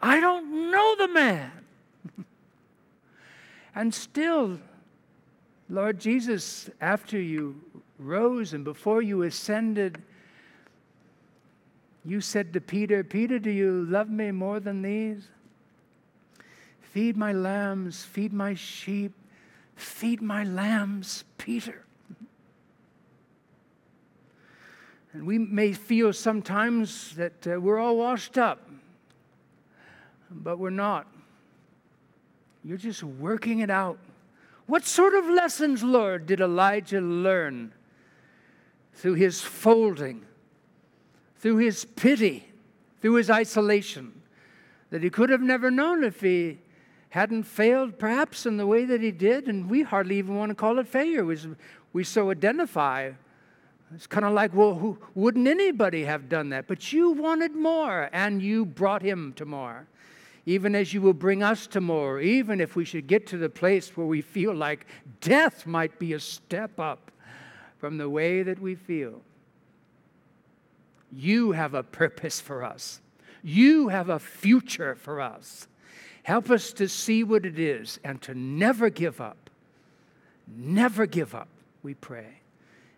I 0.00 0.20
don't 0.20 0.70
know 0.70 0.94
the 0.96 1.08
man. 1.08 1.50
and 3.74 3.92
still, 3.92 4.60
Lord 5.68 5.98
Jesus, 5.98 6.70
after 6.80 7.20
you 7.20 7.60
rose 7.98 8.52
and 8.52 8.62
before 8.62 9.02
you 9.02 9.22
ascended, 9.22 10.00
you 12.04 12.20
said 12.20 12.52
to 12.52 12.60
Peter, 12.60 13.02
Peter, 13.02 13.40
do 13.40 13.50
you 13.50 13.84
love 13.86 14.08
me 14.08 14.30
more 14.30 14.60
than 14.60 14.82
these? 14.82 15.26
Feed 16.80 17.16
my 17.16 17.32
lambs, 17.32 18.04
feed 18.04 18.32
my 18.32 18.54
sheep, 18.54 19.12
feed 19.74 20.22
my 20.22 20.44
lambs, 20.44 21.24
Peter. 21.36 21.85
And 25.16 25.26
we 25.26 25.38
may 25.38 25.72
feel 25.72 26.12
sometimes 26.12 27.16
that 27.16 27.46
uh, 27.46 27.58
we're 27.58 27.78
all 27.78 27.96
washed 27.96 28.36
up, 28.36 28.68
but 30.30 30.58
we're 30.58 30.68
not. 30.68 31.06
You're 32.62 32.76
just 32.76 33.02
working 33.02 33.60
it 33.60 33.70
out. 33.70 33.98
What 34.66 34.84
sort 34.84 35.14
of 35.14 35.24
lessons, 35.24 35.82
Lord, 35.82 36.26
did 36.26 36.42
Elijah 36.42 37.00
learn 37.00 37.72
through 38.92 39.14
his 39.14 39.40
folding, 39.40 40.26
through 41.38 41.56
his 41.56 41.86
pity, 41.86 42.52
through 43.00 43.14
his 43.14 43.30
isolation, 43.30 44.20
that 44.90 45.02
he 45.02 45.08
could 45.08 45.30
have 45.30 45.40
never 45.40 45.70
known 45.70 46.04
if 46.04 46.20
he 46.20 46.58
hadn't 47.08 47.44
failed, 47.44 47.98
perhaps 47.98 48.44
in 48.44 48.58
the 48.58 48.66
way 48.66 48.84
that 48.84 49.00
he 49.00 49.12
did? 49.12 49.48
And 49.48 49.70
we 49.70 49.80
hardly 49.80 50.18
even 50.18 50.36
want 50.36 50.50
to 50.50 50.54
call 50.54 50.78
it 50.78 50.86
failure. 50.86 51.24
We, 51.24 51.38
we 51.94 52.04
so 52.04 52.30
identify. 52.30 53.12
It's 53.94 54.06
kind 54.06 54.24
of 54.24 54.32
like, 54.32 54.52
well, 54.54 54.74
who, 54.74 54.98
wouldn't 55.14 55.46
anybody 55.46 56.04
have 56.04 56.28
done 56.28 56.48
that? 56.50 56.66
But 56.66 56.92
you 56.92 57.12
wanted 57.12 57.54
more, 57.54 58.10
and 58.12 58.42
you 58.42 58.66
brought 58.66 59.02
him 59.02 59.32
to 59.34 59.44
more 59.44 59.86
even 60.46 60.76
as 60.76 60.94
you 60.94 61.02
will 61.02 61.12
bring 61.12 61.42
us 61.42 61.66
to 61.66 61.80
more, 61.80 62.20
even 62.20 62.60
if 62.60 62.76
we 62.76 62.84
should 62.84 63.08
get 63.08 63.26
to 63.26 63.36
the 63.36 63.48
place 63.48 63.96
where 63.96 64.06
we 64.06 64.22
feel 64.22 64.54
like 64.54 64.86
death 65.20 65.66
might 65.66 65.98
be 65.98 66.12
a 66.12 66.20
step 66.20 66.78
up 66.78 67.10
from 67.78 67.98
the 67.98 68.08
way 68.08 68.44
that 68.44 68.60
we 68.60 68.76
feel. 68.76 69.20
You 71.12 71.50
have 71.52 71.74
a 71.74 71.82
purpose 71.82 72.40
for 72.40 72.62
us. 72.62 73.00
You 73.42 73.88
have 73.88 74.08
a 74.08 74.20
future 74.20 74.94
for 74.94 75.20
us. 75.20 75.66
Help 76.22 76.50
us 76.50 76.72
to 76.74 76.88
see 76.88 77.24
what 77.24 77.44
it 77.44 77.58
is 77.58 77.98
and 78.04 78.22
to 78.22 78.34
never 78.34 78.88
give 78.88 79.20
up. 79.20 79.50
Never 80.46 81.06
give 81.06 81.34
up, 81.34 81.48
we 81.82 81.94
pray. 81.94 82.40